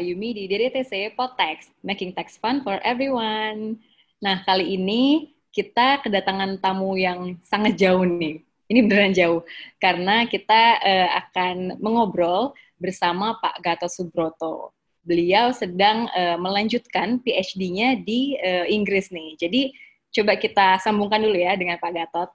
Ayumi 0.00 0.32
di 0.32 0.48
DDTC 0.48 1.12
Podtext, 1.12 1.76
Making 1.84 2.16
Tax 2.16 2.40
Fun 2.40 2.64
for 2.64 2.80
Everyone. 2.80 3.76
Nah, 4.16 4.40
kali 4.48 4.80
ini 4.80 5.36
kita 5.52 6.00
kedatangan 6.00 6.56
tamu 6.56 6.96
yang 6.96 7.36
sangat 7.44 7.76
jauh 7.76 8.08
nih. 8.08 8.40
Ini 8.72 8.80
beneran 8.88 9.12
jauh, 9.12 9.44
karena 9.76 10.24
kita 10.24 10.80
uh, 10.80 11.08
akan 11.20 11.76
mengobrol 11.84 12.56
bersama 12.80 13.36
Pak 13.44 13.60
Gatot 13.60 13.92
Subroto. 13.92 14.72
Beliau 15.04 15.52
sedang 15.52 16.08
uh, 16.16 16.40
melanjutkan 16.40 17.20
PhD-nya 17.20 18.00
di 18.00 18.40
uh, 18.40 18.64
Inggris 18.72 19.12
nih. 19.12 19.36
Jadi, 19.36 19.74
coba 20.16 20.38
kita 20.40 20.80
sambungkan 20.80 21.20
dulu 21.20 21.36
ya 21.36 21.52
dengan 21.60 21.76
Pak 21.76 21.92
Gatot. 21.92 22.30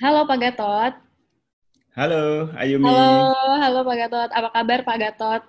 Halo 0.00 0.24
Pak 0.24 0.38
Gatot. 0.40 1.09
Halo, 2.00 2.48
Ayumi. 2.56 2.88
Halo, 2.88 3.60
halo 3.60 3.78
Pak 3.84 3.96
Gatot. 4.00 4.30
Apa 4.32 4.48
kabar 4.56 4.80
Pak 4.88 4.96
Gatot? 5.04 5.42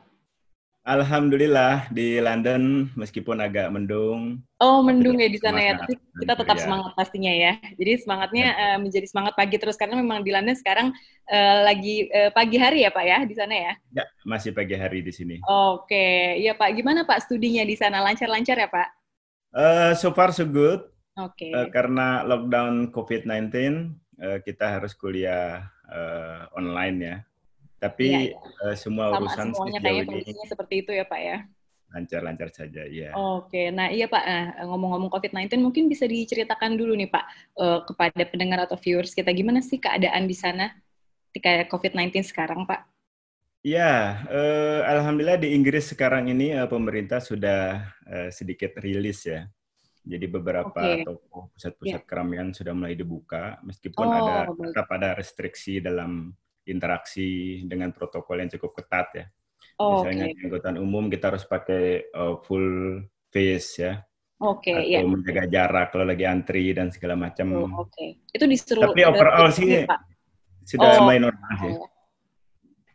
Alhamdulillah 0.83 1.87
di 1.95 2.19
London 2.19 2.91
meskipun 2.99 3.39
agak 3.39 3.71
mendung. 3.71 4.43
Oh, 4.59 4.83
mendung 4.83 5.15
ya 5.23 5.31
di 5.31 5.39
sana 5.39 5.63
ya. 5.63 5.79
Tapi 5.79 5.95
kita 5.95 6.35
tetap 6.35 6.59
ya. 6.59 6.63
semangat 6.67 6.91
pastinya 6.91 7.31
ya. 7.31 7.55
Jadi 7.79 8.03
semangatnya 8.03 8.47
ya. 8.51 8.63
uh, 8.75 8.77
menjadi 8.83 9.07
semangat 9.07 9.39
pagi 9.39 9.55
terus 9.63 9.79
karena 9.79 9.95
memang 9.95 10.27
di 10.27 10.35
London 10.35 10.51
sekarang 10.59 10.91
uh, 11.31 11.57
lagi 11.71 12.11
uh, 12.11 12.35
pagi 12.35 12.59
hari 12.59 12.83
ya 12.83 12.91
Pak 12.91 13.05
ya 13.07 13.19
di 13.23 13.31
sana 13.39 13.55
ya? 13.55 13.73
Ya, 14.03 14.05
masih 14.27 14.51
pagi 14.51 14.75
hari 14.75 15.07
di 15.07 15.15
sini. 15.15 15.39
Oke, 15.47 16.35
iya 16.35 16.51
Pak. 16.51 16.75
Gimana 16.75 17.07
Pak 17.07 17.31
studinya 17.31 17.63
di 17.63 17.79
sana? 17.79 18.03
Lancar-lancar 18.03 18.59
ya 18.59 18.67
Pak? 18.67 18.89
Uh, 19.55 19.91
so 19.95 20.11
far 20.11 20.35
so 20.35 20.43
good. 20.43 20.83
Oke. 21.15 21.47
Uh, 21.55 21.71
karena 21.71 22.27
lockdown 22.27 22.91
COVID-19 22.91 23.55
uh, 24.19 24.43
kita 24.43 24.67
harus 24.67 24.91
kuliah 24.99 25.71
uh, 25.91 26.47
online 26.55 26.97
ya. 26.97 27.15
Tapi 27.81 28.07
ya, 28.09 28.19
ya. 28.33 28.37
Uh, 28.63 28.75
semua 28.77 29.11
Sama 29.11 29.17
urusan 29.25 29.47
semuanya 29.53 29.79
kayaknya 29.83 30.03
kondisinya 30.07 30.45
seperti 30.47 30.73
itu 30.85 30.91
ya 30.95 31.05
Pak 31.05 31.21
ya. 31.21 31.37
Lancar-lancar 31.91 32.47
saja, 32.55 32.87
ya. 32.87 33.11
Oke, 33.19 33.67
nah 33.67 33.91
iya 33.91 34.07
Pak, 34.07 34.23
nah, 34.23 34.63
ngomong-ngomong 34.63 35.11
COVID-19 35.11 35.59
mungkin 35.59 35.91
bisa 35.91 36.07
diceritakan 36.07 36.79
dulu 36.79 36.95
nih 36.95 37.11
Pak 37.11 37.25
uh, 37.59 37.79
kepada 37.83 38.23
pendengar 38.23 38.63
atau 38.63 38.79
viewers 38.79 39.11
kita 39.11 39.27
gimana 39.35 39.59
sih 39.59 39.75
keadaan 39.75 40.23
di 40.23 40.31
sana 40.31 40.71
ketika 41.31 41.67
COVID-19 41.67 42.23
sekarang 42.23 42.63
Pak? 42.63 42.87
Ya, 43.61 44.23
uh, 44.31 44.87
alhamdulillah 44.87 45.37
di 45.37 45.51
Inggris 45.51 45.91
sekarang 45.91 46.31
ini 46.31 46.55
uh, 46.55 46.65
pemerintah 46.65 47.19
sudah 47.19 47.91
uh, 48.07 48.31
sedikit 48.31 48.79
rilis 48.79 49.27
ya 49.27 49.51
jadi 50.01 50.25
beberapa 50.25 50.81
okay. 50.81 51.05
toko 51.05 51.53
pusat-pusat 51.53 52.01
yeah. 52.01 52.07
keramaian 52.09 52.49
sudah 52.49 52.73
mulai 52.73 52.97
dibuka, 52.97 53.61
meskipun 53.61 54.07
oh, 54.09 54.17
ada 54.17 54.35
tetap 54.49 54.87
ada 54.89 55.13
restriksi 55.13 55.77
dalam 55.77 56.33
interaksi 56.65 57.61
dengan 57.69 57.93
protokol 57.93 58.41
yang 58.41 58.49
cukup 58.49 58.81
ketat 58.81 59.07
ya. 59.13 59.25
Oh, 59.77 60.01
Misalnya 60.01 60.33
okay. 60.33 60.41
angkutan 60.41 60.75
umum 60.81 61.05
kita 61.05 61.33
harus 61.33 61.45
pakai 61.45 62.09
uh, 62.17 62.41
full 62.41 63.01
face 63.29 63.81
ya. 63.81 64.01
Oke, 64.41 64.73
okay, 64.73 64.97
atau 64.97 65.05
yeah. 65.05 65.05
menjaga 65.05 65.43
jarak 65.45 65.87
kalau 65.93 66.05
lagi 66.09 66.25
antri 66.25 66.73
dan 66.73 66.89
segala 66.89 67.13
macam. 67.13 67.45
Oh, 67.53 67.85
Oke, 67.85 67.93
okay. 67.93 68.09
itu 68.33 68.45
disuruh. 68.49 68.89
Tapi 68.89 69.05
overall 69.05 69.53
sih 69.53 69.85
Pak. 69.85 70.01
sudah 70.65 70.89
oh, 70.97 71.05
mulai 71.05 71.21
normal 71.21 71.53
sih. 71.61 71.73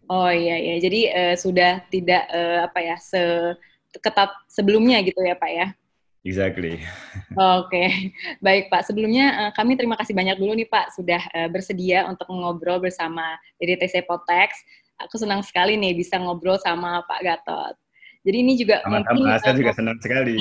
Oh 0.06 0.30
iya 0.30 0.54
iya, 0.58 0.74
jadi 0.78 1.00
uh, 1.10 1.34
sudah 1.38 1.82
tidak 1.90 2.30
uh, 2.30 2.66
apa 2.66 2.78
ya 2.78 2.96
seketat 2.98 4.30
sebelumnya 4.50 5.02
gitu 5.06 5.18
ya 5.22 5.38
Pak 5.38 5.50
ya? 5.50 5.66
Exactly. 6.26 6.82
Oke, 7.38 7.70
okay. 7.70 7.88
baik 8.42 8.66
Pak. 8.66 8.90
Sebelumnya 8.90 9.26
uh, 9.46 9.50
kami 9.54 9.78
terima 9.78 9.94
kasih 9.94 10.10
banyak 10.10 10.34
dulu 10.42 10.58
nih 10.58 10.66
Pak 10.66 10.98
sudah 10.98 11.22
uh, 11.30 11.46
bersedia 11.46 12.02
untuk 12.10 12.26
ngobrol 12.26 12.82
bersama 12.82 13.38
DDTC 13.62 14.02
Potex. 14.10 14.58
Aku 15.06 15.22
senang 15.22 15.46
sekali 15.46 15.78
nih 15.78 15.94
bisa 15.94 16.18
ngobrol 16.18 16.58
sama 16.58 17.06
Pak 17.06 17.20
Gatot. 17.22 17.74
Jadi 18.26 18.36
ini 18.42 18.58
juga 18.58 18.82
sama 18.82 19.06
mungkin 19.06 19.38
saya 19.38 19.54
juga 19.54 19.72
senang 19.78 19.98
sekali. 20.02 20.34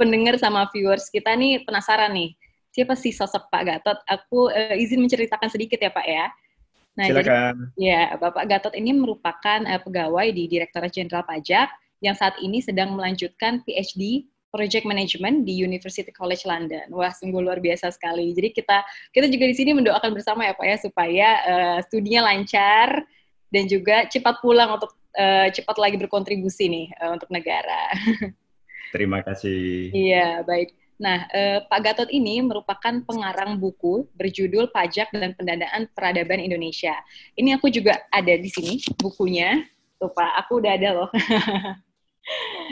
pendengar 0.00 0.34
sama 0.42 0.66
viewers 0.74 1.06
kita 1.06 1.30
nih 1.38 1.62
penasaran 1.62 2.10
nih 2.10 2.34
siapa 2.74 2.98
sih 2.98 3.14
sosok 3.14 3.46
Pak 3.54 3.62
Gatot? 3.62 3.98
Aku 4.10 4.50
uh, 4.50 4.74
izin 4.74 4.98
menceritakan 4.98 5.54
sedikit 5.54 5.78
ya 5.78 5.94
Pak 5.94 6.06
ya. 6.10 6.26
Nah, 6.98 7.06
Silakan. 7.06 7.54
Jadi, 7.78 7.78
ya 7.78 8.18
Bapak 8.18 8.50
Gatot 8.50 8.74
ini 8.74 8.90
merupakan 8.90 9.62
uh, 9.62 9.78
pegawai 9.78 10.26
di 10.34 10.50
Direktorat 10.50 10.90
Jenderal 10.90 11.22
Pajak 11.22 11.70
yang 12.02 12.18
saat 12.18 12.34
ini 12.42 12.58
sedang 12.58 12.98
melanjutkan 12.98 13.62
PhD 13.62 14.33
Project 14.54 14.86
Management 14.86 15.42
di 15.42 15.58
University 15.58 16.14
College 16.14 16.46
London. 16.46 16.86
Wah, 16.94 17.10
sungguh 17.10 17.42
luar 17.42 17.58
biasa 17.58 17.90
sekali. 17.90 18.30
Jadi 18.30 18.54
kita 18.54 18.86
kita 19.10 19.26
juga 19.26 19.50
di 19.50 19.54
sini 19.58 19.74
mendoakan 19.74 20.14
bersama 20.14 20.46
ya 20.46 20.54
Pak 20.54 20.66
ya 20.70 20.76
supaya 20.78 21.28
uh, 21.42 21.78
studinya 21.82 22.30
lancar 22.30 23.02
dan 23.50 23.66
juga 23.66 24.06
cepat 24.06 24.38
pulang 24.38 24.78
untuk 24.78 24.94
uh, 25.18 25.50
cepat 25.50 25.76
lagi 25.82 25.98
berkontribusi 25.98 26.70
nih 26.70 26.86
uh, 27.02 27.18
untuk 27.18 27.26
negara. 27.34 27.90
Terima 28.94 29.26
kasih. 29.26 29.90
Iya, 29.90 30.46
baik. 30.46 30.70
Nah, 31.02 31.26
uh, 31.34 31.58
Pak 31.66 31.80
Gatot 31.82 32.10
ini 32.14 32.38
merupakan 32.38 32.94
pengarang 33.02 33.58
buku 33.58 34.06
berjudul 34.14 34.70
Pajak 34.70 35.10
dan 35.10 35.34
Pendanaan 35.34 35.90
Peradaban 35.90 36.38
Indonesia. 36.38 36.94
Ini 37.34 37.58
aku 37.58 37.66
juga 37.74 37.98
ada 38.14 38.34
di 38.38 38.46
sini 38.46 38.78
bukunya. 39.02 39.66
Tuh 39.98 40.14
Pak, 40.14 40.46
aku 40.46 40.62
udah 40.62 40.72
ada 40.78 40.90
loh. 40.94 41.10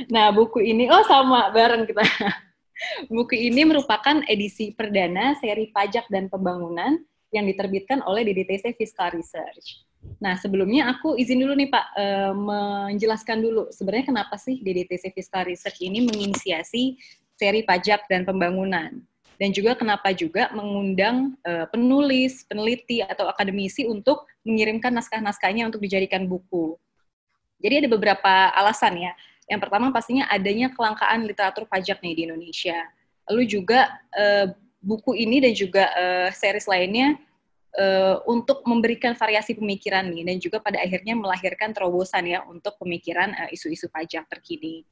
Nah, 0.09 0.33
buku 0.33 0.65
ini, 0.65 0.89
oh 0.89 1.05
sama, 1.05 1.53
bareng 1.53 1.85
kita. 1.85 2.03
buku 3.15 3.37
ini 3.37 3.63
merupakan 3.69 4.25
edisi 4.27 4.73
perdana 4.73 5.37
seri 5.39 5.71
pajak 5.71 6.09
dan 6.09 6.27
pembangunan 6.33 6.99
yang 7.33 7.49
diterbitkan 7.49 8.05
oleh 8.05 8.29
DDTC 8.29 8.77
Fiscal 8.77 9.13
Research. 9.17 9.85
Nah, 10.19 10.37
sebelumnya 10.37 10.91
aku 10.93 11.15
izin 11.15 11.41
dulu 11.41 11.55
nih 11.57 11.71
Pak, 11.71 11.87
e, 11.95 12.05
menjelaskan 12.37 13.39
dulu 13.41 13.63
sebenarnya 13.73 14.13
kenapa 14.13 14.37
sih 14.37 14.61
DDTC 14.61 15.15
Fiscal 15.15 15.47
Research 15.47 15.81
ini 15.81 16.05
menginisiasi 16.05 16.99
seri 17.39 17.63
pajak 17.65 18.07
dan 18.11 18.27
pembangunan. 18.29 19.01
Dan 19.41 19.51
juga 19.51 19.75
kenapa 19.75 20.13
juga 20.13 20.53
mengundang 20.55 21.35
e, 21.43 21.67
penulis, 21.73 22.45
peneliti, 22.47 23.03
atau 23.03 23.27
akademisi 23.27 23.89
untuk 23.89 24.29
mengirimkan 24.45 24.93
naskah-naskahnya 24.93 25.67
untuk 25.67 25.83
dijadikan 25.83 26.29
buku. 26.29 26.77
Jadi 27.63 27.87
ada 27.87 27.89
beberapa 27.89 28.53
alasan 28.55 28.99
ya. 28.99 29.13
Yang 29.53 29.69
pertama 29.69 29.93
pastinya 29.93 30.25
adanya 30.33 30.73
kelangkaan 30.73 31.29
literatur 31.29 31.69
pajak 31.69 32.01
nih 32.01 32.17
di 32.17 32.23
Indonesia. 32.25 32.89
Lalu 33.29 33.45
juga 33.45 33.93
uh, 34.17 34.49
buku 34.81 35.13
ini 35.13 35.45
dan 35.45 35.53
juga 35.53 35.93
uh, 35.93 36.29
series 36.33 36.65
lainnya 36.65 37.21
uh, 37.77 38.25
untuk 38.25 38.65
memberikan 38.65 39.13
variasi 39.13 39.53
pemikiran 39.53 40.09
nih 40.09 40.25
dan 40.25 40.37
juga 40.41 40.57
pada 40.65 40.81
akhirnya 40.81 41.13
melahirkan 41.13 41.77
terobosan 41.77 42.33
ya 42.33 42.41
untuk 42.49 42.81
pemikiran 42.81 43.37
isu-isu 43.53 43.87
uh, 43.87 43.93
pajak 43.93 44.25
terkini 44.33 44.89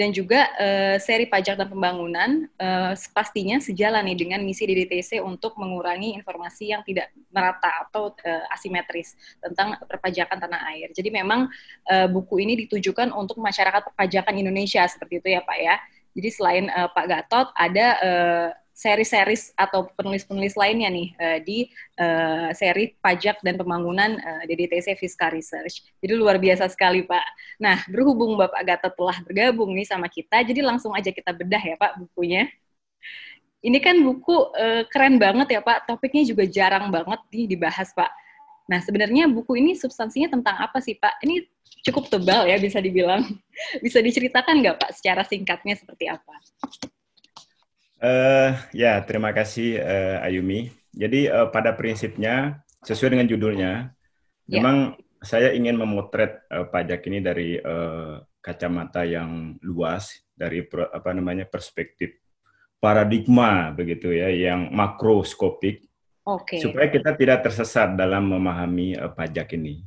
dan 0.00 0.16
juga 0.16 0.48
uh, 0.56 0.96
seri 0.96 1.28
pajak 1.28 1.60
dan 1.60 1.68
pembangunan 1.68 2.48
uh, 2.56 2.96
pastinya 3.12 3.60
sejalan 3.60 4.00
nih 4.08 4.16
dengan 4.16 4.40
misi 4.40 4.64
DDTC 4.64 5.20
untuk 5.20 5.60
mengurangi 5.60 6.16
informasi 6.16 6.72
yang 6.72 6.80
tidak 6.88 7.12
merata 7.28 7.68
atau 7.84 8.08
uh, 8.08 8.44
asimetris 8.48 9.12
tentang 9.44 9.76
perpajakan 9.84 10.40
tanah 10.40 10.72
air. 10.72 10.88
Jadi 10.96 11.12
memang 11.12 11.52
uh, 11.92 12.08
buku 12.08 12.40
ini 12.40 12.56
ditujukan 12.64 13.12
untuk 13.12 13.44
masyarakat 13.44 13.92
perpajakan 13.92 14.40
Indonesia 14.40 14.88
seperti 14.88 15.20
itu 15.20 15.28
ya 15.36 15.44
Pak 15.44 15.58
ya. 15.60 15.76
Jadi 16.16 16.28
selain 16.30 16.64
uh, 16.72 16.90
Pak 16.90 17.06
Gatot 17.06 17.48
ada 17.54 17.86
uh, 18.02 18.48
seri-seris 18.80 19.52
atau 19.60 19.92
penulis-penulis 19.92 20.56
lainnya 20.56 20.88
nih 20.88 21.08
uh, 21.20 21.38
di 21.44 21.68
uh, 22.00 22.48
seri 22.56 22.96
pajak 22.96 23.44
dan 23.44 23.60
pembangunan 23.60 24.16
uh, 24.16 24.42
DDTC 24.48 24.96
Fiscal 24.96 25.36
Research. 25.36 25.84
Jadi 26.00 26.16
luar 26.16 26.40
biasa 26.40 26.64
sekali 26.72 27.04
Pak. 27.04 27.26
Nah 27.60 27.84
berhubung 27.92 28.40
Bapak 28.40 28.64
Gata 28.64 28.88
telah 28.88 29.20
bergabung 29.20 29.76
nih 29.76 29.84
sama 29.84 30.08
kita, 30.08 30.40
jadi 30.40 30.64
langsung 30.64 30.96
aja 30.96 31.12
kita 31.12 31.36
bedah 31.36 31.60
ya 31.60 31.76
Pak 31.76 32.00
bukunya. 32.00 32.48
Ini 33.60 33.76
kan 33.84 34.00
buku 34.00 34.56
uh, 34.56 34.88
keren 34.88 35.20
banget 35.20 35.52
ya 35.52 35.60
Pak, 35.60 35.84
topiknya 35.84 36.24
juga 36.24 36.48
jarang 36.48 36.88
banget 36.88 37.20
nih 37.28 37.44
dibahas 37.52 37.92
Pak. 37.92 38.08
Nah 38.70 38.78
sebenarnya 38.78 39.26
buku 39.26 39.58
ini 39.58 39.74
substansinya 39.74 40.30
tentang 40.30 40.54
apa 40.62 40.78
sih 40.78 40.94
Pak? 40.94 41.18
Ini 41.26 41.42
cukup 41.82 42.06
tebal 42.06 42.46
ya 42.46 42.54
bisa 42.62 42.78
dibilang. 42.78 43.26
Bisa 43.84 44.00
diceritakan 44.00 44.62
nggak 44.62 44.78
Pak 44.80 44.90
secara 44.96 45.26
singkatnya 45.26 45.76
seperti 45.76 46.08
apa? 46.08 46.32
Uh, 48.00 48.56
ya, 48.72 49.02
terima 49.04 49.36
kasih 49.36 49.76
uh, 49.76 50.24
Ayumi. 50.24 50.72
Jadi 50.96 51.28
uh, 51.28 51.52
pada 51.52 51.76
prinsipnya 51.76 52.64
sesuai 52.80 53.12
dengan 53.12 53.28
judulnya, 53.28 53.72
yeah. 54.48 54.54
memang 54.56 54.96
saya 55.20 55.52
ingin 55.52 55.76
memotret 55.76 56.48
uh, 56.48 56.64
pajak 56.72 57.04
ini 57.12 57.20
dari 57.20 57.60
uh, 57.60 58.24
kacamata 58.40 59.04
yang 59.04 59.60
luas, 59.60 60.16
dari 60.32 60.64
pro, 60.64 60.88
apa 60.88 61.12
namanya 61.12 61.44
perspektif 61.44 62.16
paradigma 62.80 63.68
begitu 63.76 64.08
ya, 64.16 64.32
yang 64.32 64.72
makroskopik, 64.72 65.89
okay. 66.38 66.60
supaya 66.62 66.86
kita 66.92 67.16
tidak 67.18 67.42
tersesat 67.42 67.98
dalam 67.98 68.30
memahami 68.30 68.94
uh, 68.94 69.10
pajak 69.10 69.56
ini. 69.58 69.82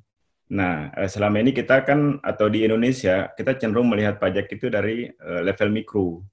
Nah, 0.52 0.92
uh, 0.92 1.08
selama 1.08 1.40
ini 1.40 1.56
kita 1.56 1.88
kan 1.88 2.20
atau 2.20 2.52
di 2.52 2.68
Indonesia 2.68 3.32
kita 3.38 3.56
cenderung 3.56 3.88
melihat 3.88 4.20
pajak 4.20 4.52
itu 4.52 4.68
dari 4.68 5.08
uh, 5.08 5.42
level 5.46 5.70
mikro 5.72 6.26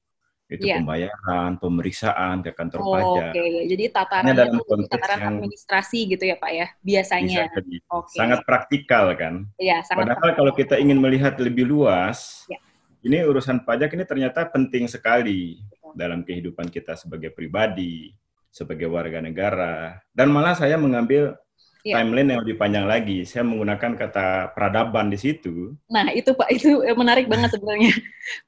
itu 0.50 0.66
yeah. 0.66 0.82
pembayaran, 0.82 1.62
pemeriksaan 1.62 2.42
ke 2.42 2.50
kantor 2.50 2.80
oh, 2.82 2.90
pajak. 2.90 3.30
Oke, 3.30 3.38
okay. 3.38 3.70
jadi 3.70 3.84
tatarannya 3.94 4.34
dalam 4.34 4.58
konteks 4.66 4.90
tataran 4.90 5.18
yang 5.22 5.34
administrasi 5.38 5.98
gitu 6.10 6.24
ya 6.26 6.36
Pak 6.42 6.50
ya, 6.50 6.66
biasanya. 6.82 7.42
Okay. 7.54 8.18
Sangat 8.18 8.42
praktikal 8.42 9.14
kan. 9.14 9.46
Iya, 9.62 9.86
sangat. 9.86 10.10
Padahal 10.10 10.18
praktikal. 10.18 10.38
kalau 10.42 10.52
kita 10.58 10.74
ingin 10.82 10.98
melihat 10.98 11.38
lebih 11.38 11.70
luas, 11.70 12.50
ya. 12.50 12.58
ini 13.06 13.22
urusan 13.22 13.62
pajak 13.62 13.94
ini 13.94 14.02
ternyata 14.02 14.42
penting 14.50 14.90
sekali 14.90 15.62
Betul. 15.70 15.94
dalam 15.94 16.20
kehidupan 16.26 16.66
kita 16.66 16.98
sebagai 16.98 17.30
pribadi, 17.30 18.10
sebagai 18.50 18.90
warga 18.90 19.22
negara, 19.22 20.02
dan 20.14 20.30
malah 20.34 20.58
saya 20.58 20.74
mengambil 20.74 21.38
yeah. 21.86 22.02
timeline 22.02 22.28
yang 22.34 22.40
lebih 22.42 22.58
panjang 22.58 22.84
lagi. 22.84 23.24
Saya 23.24 23.46
menggunakan 23.46 23.96
kata 23.96 24.52
peradaban 24.52 25.08
di 25.08 25.18
situ. 25.18 25.74
Nah, 25.88 26.10
itu 26.12 26.34
Pak, 26.34 26.48
itu 26.52 26.82
menarik 26.94 27.30
banget 27.30 27.50
sebenarnya. 27.56 27.94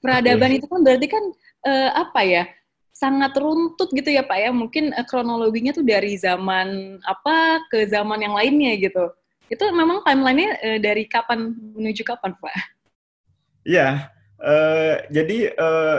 Peradaban 0.02 0.52
itu 0.58 0.66
kan 0.68 0.80
berarti 0.82 1.06
kan 1.08 1.24
uh, 1.66 1.90
apa 2.06 2.20
ya 2.26 2.44
sangat 2.92 3.32
runtut 3.34 3.88
gitu 3.90 4.12
ya 4.12 4.22
Pak 4.22 4.38
ya 4.38 4.50
mungkin 4.52 4.92
uh, 4.92 5.06
kronologinya 5.08 5.72
tuh 5.72 5.82
dari 5.82 6.14
zaman 6.20 7.00
apa 7.02 7.64
ke 7.72 7.88
zaman 7.88 8.20
yang 8.20 8.36
lainnya 8.36 8.78
gitu 8.78 9.10
itu 9.48 9.64
memang 9.72 10.04
timelinenya 10.04 10.50
uh, 10.60 10.78
dari 10.78 11.08
kapan 11.08 11.56
menuju 11.74 12.04
kapan 12.04 12.36
Pak? 12.36 12.54
Iya 13.64 14.12
uh, 14.42 14.94
jadi 15.08 15.56
uh, 15.56 15.98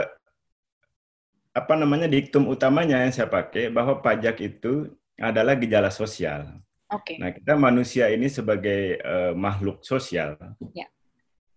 apa 1.54 1.78
namanya 1.78 2.10
diktum 2.10 2.50
utamanya 2.50 3.06
yang 3.06 3.14
saya 3.14 3.30
pakai 3.30 3.70
bahwa 3.70 4.02
pajak 4.02 4.42
itu 4.42 4.90
adalah 5.14 5.54
gejala 5.54 5.88
sosial. 5.94 6.58
Oke. 6.90 7.14
Okay. 7.14 7.16
Nah 7.22 7.30
kita 7.30 7.54
manusia 7.54 8.10
ini 8.10 8.26
sebagai 8.26 8.98
uh, 9.00 9.32
makhluk 9.38 9.86
sosial 9.86 10.34
ya. 10.74 10.90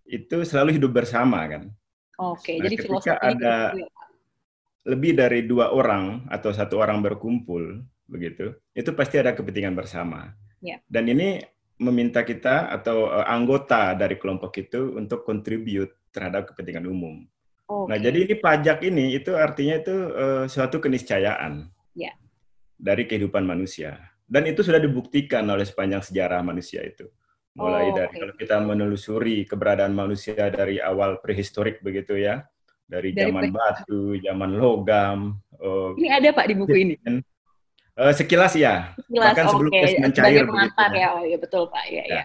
itu 0.06 0.46
selalu 0.46 0.78
hidup 0.78 0.94
bersama 0.94 1.42
kan. 1.50 1.74
Oke, 2.18 2.58
nah, 2.58 2.66
jadi 2.66 2.76
ketika 2.82 3.14
ada 3.22 3.78
ya, 3.78 3.86
lebih 4.90 5.14
dari 5.14 5.46
dua 5.46 5.70
orang 5.70 6.26
atau 6.34 6.50
satu 6.50 6.82
orang 6.82 6.98
berkumpul, 7.06 7.86
begitu, 8.10 8.58
itu 8.74 8.90
pasti 8.98 9.22
ada 9.22 9.38
kepentingan 9.38 9.78
bersama. 9.78 10.34
Ya. 10.58 10.82
Dan 10.90 11.14
ini 11.14 11.46
meminta 11.78 12.26
kita 12.26 12.74
atau 12.74 13.06
uh, 13.06 13.26
anggota 13.30 13.94
dari 13.94 14.18
kelompok 14.18 14.50
itu 14.58 14.98
untuk 14.98 15.22
kontribut 15.22 15.94
terhadap 16.10 16.50
kepentingan 16.50 16.90
umum. 16.90 17.22
Okay. 17.68 17.88
Nah, 17.92 17.98
jadi 18.00 18.18
ini 18.24 18.36
pajak 18.40 18.80
ini 18.88 19.06
itu 19.20 19.36
artinya 19.36 19.76
itu 19.76 19.96
uh, 20.16 20.46
suatu 20.48 20.80
keniscayaan 20.80 21.68
ya. 21.92 22.16
dari 22.80 23.04
kehidupan 23.04 23.44
manusia. 23.44 24.00
Dan 24.24 24.48
itu 24.48 24.64
sudah 24.64 24.80
dibuktikan 24.80 25.44
oleh 25.48 25.68
sepanjang 25.68 26.04
sejarah 26.04 26.40
manusia 26.44 26.84
itu 26.84 27.12
mulai 27.58 27.90
oh, 27.90 27.94
dari 27.98 28.14
okay. 28.14 28.20
kalau 28.22 28.34
kita 28.38 28.56
menelusuri 28.62 29.38
keberadaan 29.50 29.94
manusia 29.98 30.38
dari 30.54 30.78
awal 30.78 31.18
prehistorik 31.18 31.82
begitu 31.82 32.14
ya 32.14 32.46
dari, 32.86 33.18
dari 33.18 33.34
zaman 33.34 33.50
batu 33.50 34.14
zaman 34.22 34.52
logam 34.62 35.20
uh, 35.58 35.98
ini 35.98 36.08
ada 36.14 36.30
pak 36.38 36.46
di 36.46 36.54
buku 36.54 36.76
ini 36.78 36.96
uh, 37.98 38.14
sekilas 38.14 38.54
ya 38.54 38.94
sekilas, 39.02 39.34
bahkan 39.34 39.46
sebelum 39.50 39.72
es 39.74 39.98
mencair 39.98 40.46
pengantar 40.46 40.92
ya 40.94 41.08
oh 41.18 41.26
ya 41.26 41.38
betul 41.42 41.66
pak 41.74 41.86
ya, 41.90 42.04
ya. 42.06 42.16
ya. 42.22 42.24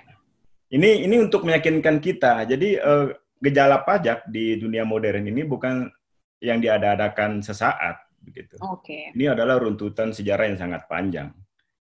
ini 0.76 1.08
ini 1.08 1.16
untuk 1.16 1.48
meyakinkan 1.48 1.96
kita 2.04 2.44
jadi 2.44 2.68
uh, 2.84 3.08
gejala 3.42 3.82
pajak 3.82 4.30
di 4.30 4.54
dunia 4.54 4.86
modern 4.86 5.26
ini 5.26 5.42
bukan 5.42 5.90
yang 6.38 6.62
diada-adakan 6.62 7.42
sesaat 7.42 7.98
begitu 8.22 8.54
okay. 8.62 9.10
ini 9.18 9.26
adalah 9.26 9.58
runtutan 9.58 10.14
sejarah 10.14 10.46
yang 10.46 10.58
sangat 10.58 10.86
panjang 10.86 11.34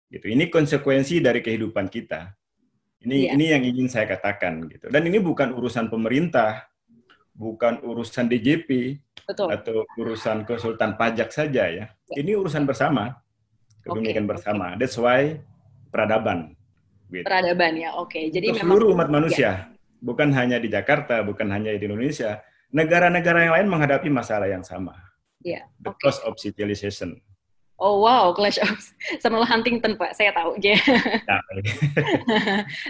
gitu 0.09 0.25
ini 0.25 0.49
konsekuensi 0.49 1.21
dari 1.21 1.45
kehidupan 1.45 1.85
kita 1.87 2.33
ini 3.01 3.27
yeah. 3.27 3.33
ini 3.33 3.45
yang 3.49 3.63
ingin 3.65 3.87
saya 3.89 4.05
katakan 4.05 4.69
gitu. 4.69 4.85
Dan 4.93 5.09
ini 5.09 5.17
bukan 5.17 5.57
urusan 5.57 5.89
pemerintah, 5.89 6.69
bukan 7.33 7.81
urusan 7.81 8.29
DJP 8.29 9.01
Betul. 9.25 9.49
atau 9.49 9.89
urusan 9.97 10.45
konsultan 10.45 10.93
pajak 10.93 11.33
saja 11.33 11.65
ya. 11.65 11.85
Yeah. 11.89 12.21
Ini 12.21 12.37
urusan 12.37 12.69
bersama, 12.69 13.17
kepemilikan 13.81 14.29
okay. 14.29 14.31
bersama. 14.37 14.65
That's 14.77 14.97
why 15.01 15.41
peradaban. 15.89 16.53
Gitu. 17.09 17.25
Peradaban 17.25 17.73
ya, 17.81 17.97
oke. 17.97 18.13
Okay. 18.13 18.29
Jadi 18.29 18.53
Untuk 18.53 18.69
seluruh 18.69 18.93
umat 18.93 19.09
manusia, 19.09 19.41
yeah. 19.41 19.55
Bukan 20.01 20.33
hanya 20.33 20.57
di 20.57 20.67
Jakarta, 20.67 21.21
bukan 21.21 21.47
hanya 21.53 21.77
di 21.77 21.85
Indonesia. 21.85 22.41
Negara-negara 22.73 23.45
yang 23.45 23.53
lain 23.61 23.67
menghadapi 23.69 24.09
masalah 24.09 24.49
yang 24.49 24.65
sama. 24.65 24.97
Yeah. 25.45 25.69
The 25.85 25.93
okay. 25.93 26.09
cost 26.09 26.25
of 26.25 26.41
civilization. 26.41 27.21
Oh 27.81 28.05
wow, 28.05 28.29
Clash 28.33 28.61
of 28.61 28.77
Samuel 29.23 29.49
Huntington 29.49 29.97
Pak, 29.97 30.13
saya 30.13 30.29
tahu. 30.37 30.53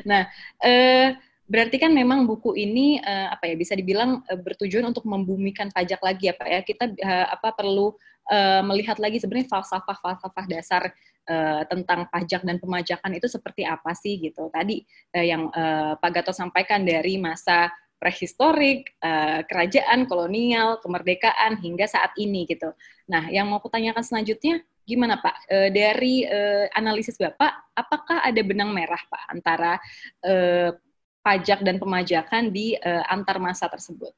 nah, 0.10 0.28
eh, 0.60 1.16
berarti 1.48 1.80
kan 1.80 1.96
memang 1.96 2.28
buku 2.28 2.60
ini 2.60 3.00
eh, 3.00 3.28
apa 3.32 3.48
ya 3.48 3.56
bisa 3.56 3.72
dibilang 3.72 4.20
eh, 4.28 4.36
bertujuan 4.36 4.92
untuk 4.92 5.08
membumikan 5.08 5.72
pajak 5.72 6.04
lagi 6.04 6.28
ya 6.28 6.36
Pak 6.36 6.50
ya. 6.52 6.60
Kita 6.68 6.86
eh, 6.92 7.28
apa 7.32 7.56
perlu 7.56 7.96
eh, 8.28 8.60
melihat 8.68 9.00
lagi 9.00 9.24
sebenarnya 9.24 9.48
falsafah-falsafah 9.48 10.46
dasar 10.52 10.92
eh, 11.32 11.64
tentang 11.72 12.12
pajak 12.12 12.44
dan 12.44 12.60
pemajakan 12.60 13.12
itu 13.16 13.32
seperti 13.32 13.64
apa 13.64 13.96
sih 13.96 14.20
gitu. 14.20 14.52
Tadi 14.52 14.84
eh, 15.16 15.26
yang 15.32 15.48
eh, 15.48 15.94
Pak 15.96 16.12
Gatot 16.12 16.36
sampaikan 16.36 16.84
dari 16.84 17.16
masa 17.16 17.72
prehistorik, 18.02 18.98
uh, 19.06 19.46
kerajaan, 19.46 20.10
kolonial, 20.10 20.82
kemerdekaan 20.82 21.62
hingga 21.62 21.86
saat 21.86 22.10
ini 22.18 22.50
gitu. 22.50 22.74
Nah, 23.06 23.30
yang 23.30 23.46
mau 23.46 23.62
kutanyakan 23.62 24.02
selanjutnya, 24.02 24.66
gimana 24.86 25.22
Pak 25.22 25.36
e, 25.48 25.58
dari 25.70 26.26
e, 26.26 26.68
analisis 26.74 27.16
Bapak 27.16 27.72
apakah 27.78 28.26
ada 28.26 28.42
benang 28.42 28.74
merah 28.74 29.00
Pak 29.00 29.24
antara 29.30 29.74
e, 30.20 30.34
pajak 31.22 31.62
dan 31.62 31.78
pemajakan 31.78 32.50
di 32.50 32.74
e, 32.76 32.92
antar 33.08 33.38
masa 33.38 33.70
tersebut? 33.70 34.12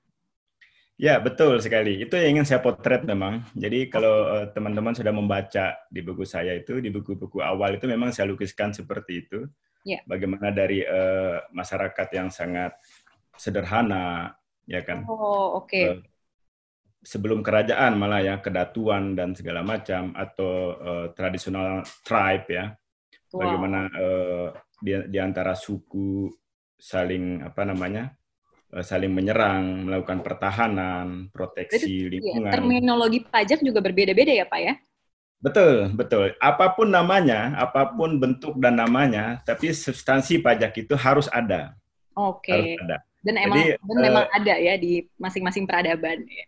Ya 1.04 1.20
betul 1.20 1.60
sekali 1.60 2.00
itu 2.08 2.16
yang 2.16 2.40
ingin 2.40 2.48
saya 2.48 2.64
potret 2.64 3.04
memang. 3.04 3.44
Jadi 3.52 3.92
kalau 3.92 4.48
teman-teman 4.56 4.96
sudah 4.96 5.12
membaca 5.12 5.76
di 5.92 6.00
buku 6.00 6.24
saya 6.24 6.56
itu 6.56 6.80
di 6.80 6.88
buku-buku 6.88 7.44
awal 7.44 7.76
itu 7.76 7.84
memang 7.92 8.16
saya 8.16 8.32
lukiskan 8.32 8.72
seperti 8.72 9.28
itu. 9.28 9.44
Ya. 9.84 10.00
Bagaimana 10.08 10.56
dari 10.56 10.80
uh, 10.80 11.44
masyarakat 11.52 12.08
yang 12.16 12.32
sangat 12.32 12.72
sederhana 13.36 14.32
ya 14.64 14.80
kan. 14.88 15.04
Oh 15.04 15.60
oke. 15.60 15.68
Okay. 15.68 15.86
Uh, 15.92 16.00
sebelum 17.04 17.44
kerajaan 17.44 18.00
malah 18.00 18.24
ya 18.24 18.36
kedatuan 18.40 19.12
dan 19.12 19.36
segala 19.36 19.60
macam 19.60 20.16
atau 20.16 20.52
uh, 20.80 21.06
tradisional 21.12 21.84
tribe 22.00 22.48
ya 22.48 22.66
wow. 23.36 23.44
bagaimana 23.44 23.80
uh, 23.92 24.48
di, 24.80 24.96
di 25.12 25.20
antara 25.20 25.52
suku 25.52 26.32
saling 26.80 27.44
apa 27.44 27.68
namanya 27.68 28.08
saling 28.82 29.14
menyerang 29.14 29.86
melakukan 29.86 30.26
pertahanan 30.26 31.30
proteksi 31.30 32.10
Jadi, 32.10 32.18
lingkungan 32.18 32.50
ya, 32.50 32.54
terminologi 32.58 33.20
pajak 33.22 33.62
juga 33.62 33.84
berbeda-beda 33.84 34.34
ya 34.34 34.46
pak 34.50 34.60
ya 34.64 34.74
betul 35.44 35.92
betul 35.94 36.32
apa 36.40 36.72
pun 36.74 36.90
namanya 36.90 37.54
apa 37.60 37.94
pun 37.94 38.18
bentuk 38.18 38.56
dan 38.58 38.80
namanya 38.80 39.44
tapi 39.44 39.76
substansi 39.76 40.40
pajak 40.40 40.74
itu 40.80 40.96
harus 40.96 41.28
ada 41.30 41.76
oke 42.16 42.42
okay. 42.42 42.80
dan 43.22 43.36
emang 43.38 43.58
Jadi, 43.62 43.70
dan 43.78 43.98
uh, 44.00 44.02
memang 44.02 44.26
ada 44.32 44.54
ya 44.58 44.74
di 44.80 45.06
masing-masing 45.20 45.68
peradaban 45.68 46.24
ya 46.26 46.48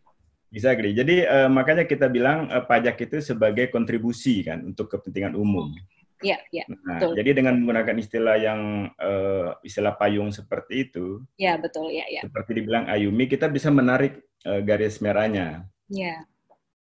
bisa 0.56 0.72
gini. 0.72 0.96
Jadi 0.96 1.28
uh, 1.28 1.52
makanya 1.52 1.84
kita 1.84 2.08
bilang 2.08 2.48
uh, 2.48 2.64
pajak 2.64 2.96
itu 3.04 3.20
sebagai 3.20 3.68
kontribusi 3.68 4.40
kan 4.40 4.64
untuk 4.64 4.88
kepentingan 4.88 5.36
umum. 5.36 5.76
Iya, 6.24 6.38
iya. 6.52 6.64
Nah, 6.72 6.96
betul. 6.96 7.12
jadi 7.20 7.30
dengan 7.36 7.60
menggunakan 7.60 7.98
istilah 8.00 8.36
yang 8.40 8.88
uh, 8.96 9.60
istilah 9.66 10.00
payung 10.00 10.32
seperti 10.32 10.88
itu. 10.88 11.20
Iya, 11.36 11.60
betul, 11.60 11.92
ya, 11.92 12.08
ya. 12.08 12.24
Seperti 12.24 12.52
dibilang 12.56 12.88
Ayumi, 12.88 13.28
kita 13.28 13.52
bisa 13.52 13.68
menarik 13.68 14.24
uh, 14.48 14.64
garis 14.64 15.04
merahnya. 15.04 15.68
Iya. 15.92 16.24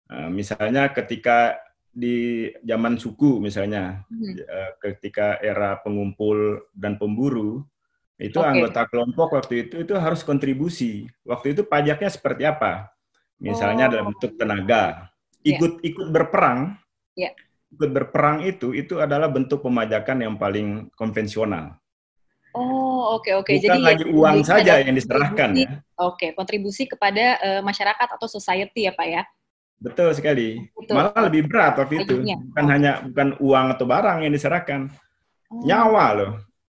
Uh, 0.07 0.31
misalnya 0.31 0.95
ketika 0.95 1.59
di 1.91 2.51
zaman 2.63 2.95
suku 2.95 3.43
misalnya, 3.43 4.07
hmm. 4.07 4.35
uh, 4.47 4.71
ketika 4.79 5.43
era 5.43 5.83
pengumpul 5.83 6.71
dan 6.71 6.95
pemburu, 6.95 7.67
itu 8.15 8.39
okay. 8.39 8.51
anggota 8.55 8.87
kelompok 8.87 9.35
waktu 9.35 9.67
itu 9.67 9.83
itu 9.83 9.95
harus 9.99 10.23
kontribusi. 10.23 11.11
Waktu 11.27 11.59
itu 11.59 11.67
pajaknya 11.67 12.11
seperti 12.11 12.47
apa? 12.47 12.95
Misalnya 13.43 13.91
oh. 13.91 13.91
dalam 13.91 14.07
bentuk 14.15 14.39
tenaga. 14.39 15.11
Ya. 15.43 15.59
Ikut 15.59 15.83
yeah. 15.83 15.89
ikut 15.91 16.07
berperang. 16.15 16.79
Yeah. 17.19 17.35
Ikut 17.75 17.91
berperang 17.91 18.47
itu 18.47 18.71
itu 18.71 19.03
adalah 19.03 19.27
bentuk 19.27 19.61
pemajakan 19.67 20.23
yang 20.23 20.35
paling 20.39 20.89
konvensional. 20.95 21.75
Oh, 22.55 23.19
oke 23.19 23.27
okay, 23.27 23.33
oke. 23.35 23.51
Okay. 23.51 23.55
Bukan 23.59 23.67
Jadi 23.67 23.81
lagi 23.83 24.05
uang 24.15 24.39
saja 24.47 24.79
yang 24.79 24.95
diserahkan 24.95 25.51
ya. 25.59 25.67
Oke, 25.67 25.75
okay. 25.99 26.31
kontribusi 26.39 26.87
kepada 26.87 27.39
uh, 27.43 27.61
masyarakat 27.67 28.09
atau 28.15 28.31
society 28.31 28.87
ya, 28.87 28.95
Pak 28.95 29.07
ya. 29.11 29.23
Betul 29.83 30.15
sekali. 30.15 30.63
Betul. 30.73 30.95
Malah 30.95 31.23
lebih 31.29 31.51
berat 31.51 31.77
waktu 31.77 32.07
itu. 32.07 32.23
Bukan 32.25 32.67
hanya 32.71 33.05
bukan 33.05 33.29
uang 33.43 33.67
atau 33.75 33.85
barang 33.85 34.19
yang 34.25 34.33
diserahkan. 34.33 34.89
Oh. 35.51 35.67
Nyawa 35.67 36.07
loh. 36.15 36.33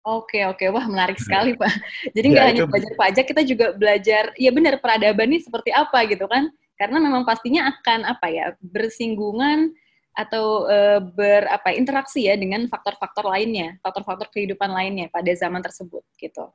Oke 0.06 0.46
oke 0.46 0.62
wah 0.70 0.86
menarik 0.86 1.18
sekali 1.18 1.58
pak. 1.58 1.66
Jadi 2.14 2.26
nggak 2.30 2.46
ya, 2.46 2.50
hanya 2.54 2.62
belajar 2.70 2.92
pajak 2.94 3.24
kita 3.26 3.42
juga 3.42 3.66
belajar 3.74 4.24
ya 4.38 4.54
benar 4.54 4.78
peradaban 4.78 5.34
ini 5.34 5.42
seperti 5.42 5.74
apa 5.74 6.06
gitu 6.06 6.30
kan? 6.30 6.46
Karena 6.78 7.02
memang 7.02 7.26
pastinya 7.26 7.66
akan 7.74 8.06
apa 8.06 8.26
ya 8.30 8.54
bersinggungan 8.62 9.74
atau 10.16 10.64
e, 10.64 10.78
ber 11.12 11.44
apa 11.52 11.76
interaksi 11.76 12.24
ya 12.24 12.34
dengan 12.40 12.64
faktor-faktor 12.66 13.28
lainnya, 13.28 13.76
faktor-faktor 13.84 14.32
kehidupan 14.32 14.72
lainnya 14.72 15.12
pada 15.12 15.28
zaman 15.36 15.60
tersebut 15.60 16.00
gitu. 16.16 16.48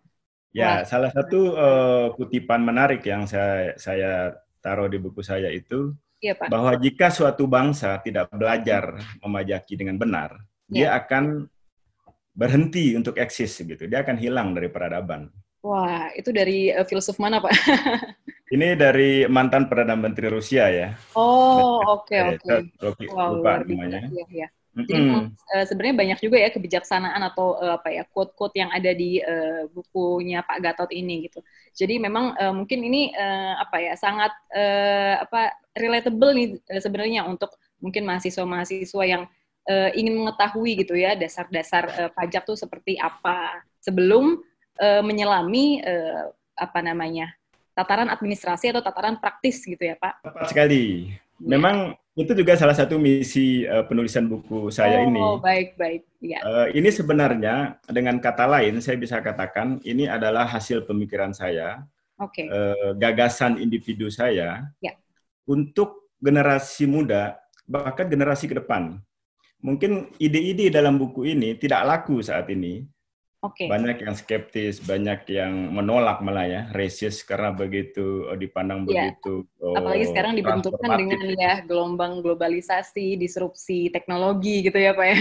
Ya 0.51 0.83
wah. 0.83 0.83
salah 0.83 1.07
satu 1.15 1.55
uh, 1.55 2.11
kutipan 2.19 2.59
menarik 2.59 2.99
yang 3.07 3.23
saya 3.23 3.71
saya 3.79 4.35
taruh 4.59 4.91
di 4.91 4.99
buku 4.99 5.23
saya 5.23 5.47
itu 5.47 5.95
Iya, 6.21 6.37
Pak. 6.37 6.53
bahwa 6.53 6.75
jika 6.77 7.07
suatu 7.09 7.49
bangsa 7.49 7.97
tidak 8.03 8.29
belajar 8.35 8.99
memajaki 9.23 9.73
dengan 9.73 9.97
benar, 9.97 10.37
Ya. 10.69 10.87
dia 10.87 10.89
akan 10.99 11.49
berhenti 12.31 12.95
untuk 12.95 13.19
eksis 13.19 13.59
gitu. 13.59 13.89
Dia 13.89 14.07
akan 14.07 14.15
hilang 14.15 14.55
dari 14.55 14.71
peradaban. 14.71 15.27
Wah, 15.65 16.13
itu 16.15 16.31
dari 16.31 16.71
uh, 16.71 16.85
filsuf 16.87 17.19
mana, 17.19 17.41
Pak? 17.43 17.51
Ini 18.51 18.75
dari 18.75 19.23
mantan 19.31 19.71
Perdana 19.71 19.95
Menteri 19.95 20.27
Rusia 20.27 20.67
ya. 20.67 20.91
Oh, 21.15 21.79
oke, 21.99 22.15
oke. 22.35 22.47
lupa- 22.47 23.11
Wow, 23.11 23.29
lupa 23.39 23.51
namanya. 23.67 23.99
Jadi 24.11 24.47
Mm-mm. 24.71 25.03
memang, 25.03 25.23
eh, 25.55 25.65
sebenarnya 25.67 25.95
banyak 25.99 26.19
juga 26.23 26.37
ya 26.39 26.49
kebijaksanaan 26.51 27.21
atau 27.31 27.59
eh, 27.59 27.73
apa 27.75 27.89
ya 27.91 28.03
quote-quote 28.07 28.55
yang 28.59 28.71
ada 28.71 28.91
di 28.95 29.19
eh, 29.19 29.67
bukunya 29.71 30.43
Pak 30.47 30.57
Gatot 30.63 30.91
ini 30.95 31.27
gitu. 31.27 31.39
Jadi 31.75 31.99
memang 31.99 32.35
eh, 32.39 32.53
mungkin 32.55 32.79
ini 32.87 33.11
eh, 33.11 33.53
apa 33.59 33.77
ya 33.83 33.93
sangat 33.99 34.31
eh, 34.55 35.15
apa 35.19 35.51
relatable 35.75 36.31
nih 36.35 36.47
eh, 36.71 36.81
sebenarnya 36.83 37.27
untuk 37.27 37.51
mungkin 37.83 38.03
mahasiswa-mahasiswa 38.07 39.03
yang 39.07 39.23
eh, 39.67 39.91
ingin 39.99 40.15
mengetahui 40.23 40.71
gitu 40.87 40.95
ya 40.95 41.15
dasar-dasar 41.19 41.83
eh, 42.07 42.09
pajak 42.15 42.43
tuh 42.47 42.55
seperti 42.55 42.95
apa 42.95 43.59
sebelum 43.83 44.39
eh, 44.79 45.03
menyelami 45.03 45.83
eh, 45.83 46.23
apa 46.55 46.79
namanya 46.79 47.31
tataran 47.73 48.11
administrasi 48.11 48.71
atau 48.75 48.83
tataran 48.83 49.17
praktis 49.17 49.63
gitu 49.63 49.81
ya 49.81 49.95
Pak. 49.95 50.23
Tepat 50.25 50.45
sekali. 50.51 51.13
Memang 51.41 51.97
itu 52.13 52.31
juga 52.35 52.53
salah 52.59 52.75
satu 52.75 52.99
misi 52.99 53.63
eh, 53.63 53.83
penulisan 53.87 54.27
buku 54.27 54.69
saya 54.69 55.01
oh, 55.01 55.07
ini. 55.07 55.21
baik 55.39 55.69
baik 55.79 56.01
ya. 56.19 56.39
Eh, 56.43 56.67
ini 56.77 56.89
sebenarnya 56.91 57.79
dengan 57.87 58.19
kata 58.19 58.45
lain 58.45 58.83
saya 58.83 58.99
bisa 58.99 59.17
katakan 59.23 59.79
ini 59.87 60.05
adalah 60.05 60.45
hasil 60.45 60.83
pemikiran 60.85 61.31
saya, 61.31 61.81
Oke. 62.19 62.45
eh, 62.45 62.91
gagasan 62.99 63.57
individu 63.57 64.11
saya 64.11 64.69
Ya. 64.83 64.93
untuk 65.47 66.11
generasi 66.21 66.85
muda 66.85 67.39
bahkan 67.65 68.05
generasi 68.11 68.45
ke 68.51 68.59
depan. 68.59 68.99
Mungkin 69.63 70.11
ide-ide 70.19 70.67
dalam 70.73 70.97
buku 70.99 71.25
ini 71.31 71.55
tidak 71.55 71.85
laku 71.85 72.19
saat 72.19 72.49
ini. 72.51 72.85
Oke. 73.41 73.65
Banyak 73.65 74.05
yang 74.05 74.13
skeptis, 74.13 74.77
banyak 74.77 75.25
yang 75.33 75.73
menolak 75.73 76.21
malah 76.21 76.45
ya, 76.45 76.61
racist 76.77 77.25
karena 77.25 77.49
begitu 77.49 78.29
eh, 78.29 78.37
dipandang 78.37 78.85
Iya. 78.85 79.17
begitu. 79.17 79.49
eh, 79.57 79.77
Apalagi 79.81 80.05
sekarang 80.13 80.33
dibentukkan 80.37 80.89
dengan 80.93 81.21
ya 81.33 81.53
gelombang 81.65 82.21
globalisasi, 82.21 83.17
disrupsi 83.17 83.89
teknologi 83.89 84.69
gitu 84.69 84.77
ya 84.77 84.93
Pak 84.93 85.07
ya. 85.09 85.19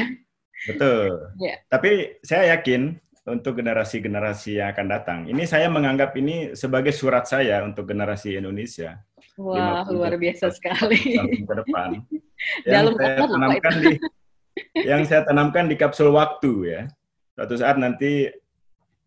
Betul. 0.68 1.32
Iya. 1.40 1.54
Tapi 1.72 1.90
saya 2.20 2.60
yakin 2.60 3.00
untuk 3.24 3.56
generasi-generasi 3.56 4.60
yang 4.60 4.68
akan 4.76 4.86
datang, 4.92 5.18
ini 5.24 5.48
saya 5.48 5.72
menganggap 5.72 6.12
ini 6.20 6.52
sebagai 6.52 6.92
surat 6.92 7.24
saya 7.24 7.64
untuk 7.64 7.88
generasi 7.88 8.36
Indonesia. 8.36 9.00
Wah, 9.40 9.80
50 9.88 9.96
luar 9.96 10.12
biasa 10.20 10.52
sekali. 10.52 11.16
ke 11.16 11.54
depan. 11.64 12.04
Dalam 12.68 12.92
yang 12.92 13.00
saya 13.00 13.16
tanamkan 13.24 13.74
di 13.80 13.92
yang 14.84 15.00
saya 15.08 15.22
tanamkan 15.24 15.64
di 15.72 15.76
kapsul 15.80 16.12
waktu 16.12 16.52
ya. 16.68 16.82
Suatu 17.40 17.56
saat 17.56 17.80
nanti 17.80 18.28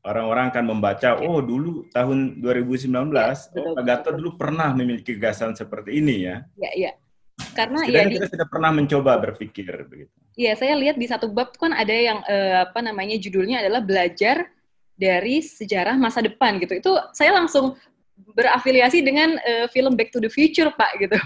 orang-orang 0.01 0.49
akan 0.49 0.65
membaca, 0.73 1.21
oh 1.21 1.37
dulu 1.37 1.85
tahun 1.93 2.41
2019, 2.41 2.89
Ya, 3.13 3.37
betul, 3.37 3.61
oh, 3.61 3.77
Pak 3.77 3.83
Gatot 3.85 4.13
dulu 4.17 4.31
pernah 4.41 4.73
memiliki 4.73 5.13
gagasan 5.13 5.53
seperti 5.53 6.01
ini 6.01 6.25
ya. 6.25 6.41
Ya, 6.57 6.71
ya. 6.73 6.91
Karena 7.53 7.85
ya, 7.85 8.01
Setidaknya 8.01 8.09
di, 8.09 8.15
kita 8.17 8.29
sudah 8.33 8.47
pernah 8.49 8.71
mencoba 8.73 9.11
berpikir 9.21 9.69
begitu. 9.85 10.09
ya 10.33 10.57
saya 10.57 10.73
lihat 10.73 10.97
di 10.97 11.05
satu 11.05 11.29
bab 11.29 11.53
tuh 11.53 11.69
kan 11.69 11.77
ada 11.77 11.93
yang 11.93 12.25
eh, 12.25 12.65
apa 12.65 12.81
namanya 12.81 13.21
judulnya 13.21 13.61
adalah 13.61 13.85
belajar 13.85 14.49
dari 14.97 15.45
sejarah 15.45 15.93
masa 15.93 16.25
depan 16.25 16.57
gitu. 16.57 16.73
Itu 16.73 16.97
saya 17.13 17.37
langsung 17.37 17.77
berafiliasi 18.17 19.05
dengan 19.05 19.37
eh, 19.45 19.69
film 19.69 19.93
Back 19.93 20.09
to 20.09 20.17
the 20.17 20.33
Future 20.33 20.73
Pak 20.73 21.05
gitu. 21.05 21.21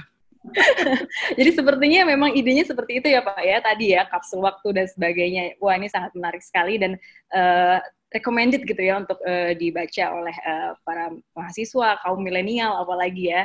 Jadi 1.40 1.50
sepertinya 1.54 2.08
memang 2.08 2.34
idenya 2.34 2.64
seperti 2.64 3.04
itu 3.04 3.08
ya 3.12 3.22
Pak 3.24 3.42
ya 3.44 3.58
tadi 3.60 3.86
ya 3.94 4.08
kapsul 4.08 4.44
waktu 4.44 4.68
dan 4.74 4.86
sebagainya. 4.88 5.60
Wah 5.60 5.76
ini 5.76 5.92
sangat 5.92 6.14
menarik 6.16 6.42
sekali 6.44 6.80
dan 6.80 6.96
eh, 7.34 7.78
recommended 8.14 8.64
gitu 8.64 8.80
ya 8.80 9.04
untuk 9.04 9.20
eh, 9.28 9.54
dibaca 9.60 10.06
oleh 10.16 10.36
eh, 10.36 10.72
para 10.82 11.12
mahasiswa 11.36 12.00
kaum 12.04 12.20
milenial 12.24 12.80
apalagi 12.82 13.34
ya. 13.34 13.44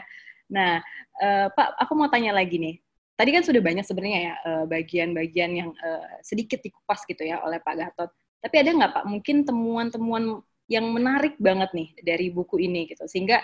Nah 0.52 0.80
eh, 1.20 1.46
Pak 1.50 1.78
aku 1.82 1.92
mau 1.98 2.08
tanya 2.08 2.34
lagi 2.36 2.58
nih. 2.58 2.76
Tadi 3.12 3.30
kan 3.30 3.44
sudah 3.44 3.60
banyak 3.62 3.84
sebenarnya 3.84 4.20
ya 4.20 4.34
eh, 4.42 4.64
bagian-bagian 4.70 5.50
yang 5.52 5.70
eh, 5.74 6.22
sedikit 6.24 6.62
dikupas 6.62 7.04
gitu 7.06 7.22
ya 7.26 7.42
oleh 7.42 7.58
Pak 7.60 7.74
Gatot. 7.76 8.10
Tapi 8.42 8.56
ada 8.58 8.70
nggak 8.74 8.92
Pak 8.96 9.04
mungkin 9.06 9.46
temuan-temuan 9.46 10.42
yang 10.70 10.88
menarik 10.88 11.36
banget 11.36 11.70
nih 11.74 11.88
dari 12.00 12.32
buku 12.32 12.56
ini 12.62 12.88
gitu 12.88 13.04
sehingga 13.04 13.42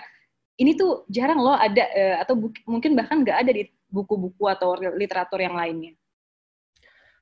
ini 0.59 0.75
tuh 0.75 1.07
jarang 1.07 1.39
loh 1.39 1.55
ada 1.55 1.87
eh, 1.95 2.15
atau 2.19 2.35
mungkin 2.67 2.93
bahkan 2.93 3.23
nggak 3.23 3.37
ada 3.47 3.51
di 3.55 3.63
buku-buku 3.89 4.43
atau 4.45 4.75
literatur 4.75 5.39
yang 5.39 5.55
lainnya. 5.55 5.95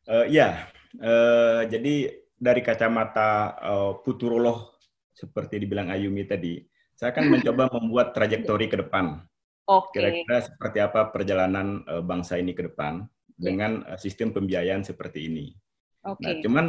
Eh, 0.10 0.25
ya, 0.34 0.67
eh, 0.98 1.62
jadi 1.70 1.96
dari 2.38 2.62
kacamata 2.62 3.58
futurolog 4.06 4.77
seperti 5.10 5.58
dibilang 5.58 5.89
Ayumi 5.89 6.22
tadi, 6.29 6.62
saya 6.94 7.13
akan 7.13 7.25
mencoba 7.34 7.70
membuat 7.77 8.13
trajektori 8.13 8.70
ke 8.70 8.77
depan. 8.82 9.22
Oke. 9.67 10.00
Kira-kira 10.00 10.38
seperti 10.46 10.79
apa 10.79 11.13
perjalanan 11.13 11.84
eh, 11.84 12.03
bangsa 12.06 12.39
ini 12.41 12.58
ke 12.58 12.72
depan 12.72 13.06
dengan 13.38 13.84
eh, 13.84 14.00
sistem 14.00 14.34
pembiayaan 14.34 14.82
seperti 14.82 15.27
ini. 15.29 15.53
Oke. 16.08 16.24
Nah, 16.24 16.34
cuman 16.39 16.65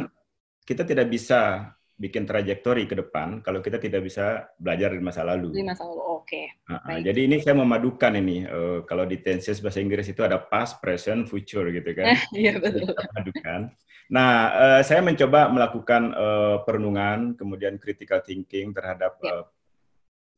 kita 0.67 0.83
tidak 0.83 1.07
bisa 1.09 1.71
bikin 1.99 2.23
trajektori 2.23 2.87
ke 2.87 2.95
depan 2.95 3.43
kalau 3.43 3.59
kita 3.59 3.75
tidak 3.75 4.07
bisa 4.07 4.47
belajar 4.55 4.95
dari 4.95 5.03
masa 5.03 5.27
lalu. 5.27 5.51
Di 5.51 5.67
masa 5.67 5.83
lalu. 5.83 5.99
Oke. 6.23 6.47
Nah, 6.71 6.79
baik. 6.87 7.03
jadi 7.11 7.19
ini 7.27 7.35
saya 7.43 7.55
memadukan 7.59 8.13
ini 8.15 8.47
eh, 8.47 8.79
kalau 8.87 9.03
di 9.03 9.19
tenses 9.19 9.59
bahasa 9.59 9.83
Inggris 9.83 10.07
itu 10.07 10.23
ada 10.23 10.39
past, 10.39 10.79
present, 10.79 11.27
future 11.27 11.67
gitu 11.75 11.91
kan. 11.91 12.15
Iya 12.39 12.55
betul. 12.63 12.95
kita. 12.95 13.75
Nah, 14.09 14.31
eh, 14.55 14.81
saya 14.87 15.03
mencoba 15.03 15.51
melakukan 15.51 16.03
eh, 16.15 16.57
perenungan, 16.63 17.35
kemudian 17.35 17.75
critical 17.75 18.23
thinking 18.23 18.71
terhadap 18.71 19.19
Ya. 19.19 19.43
eh, 19.43 19.45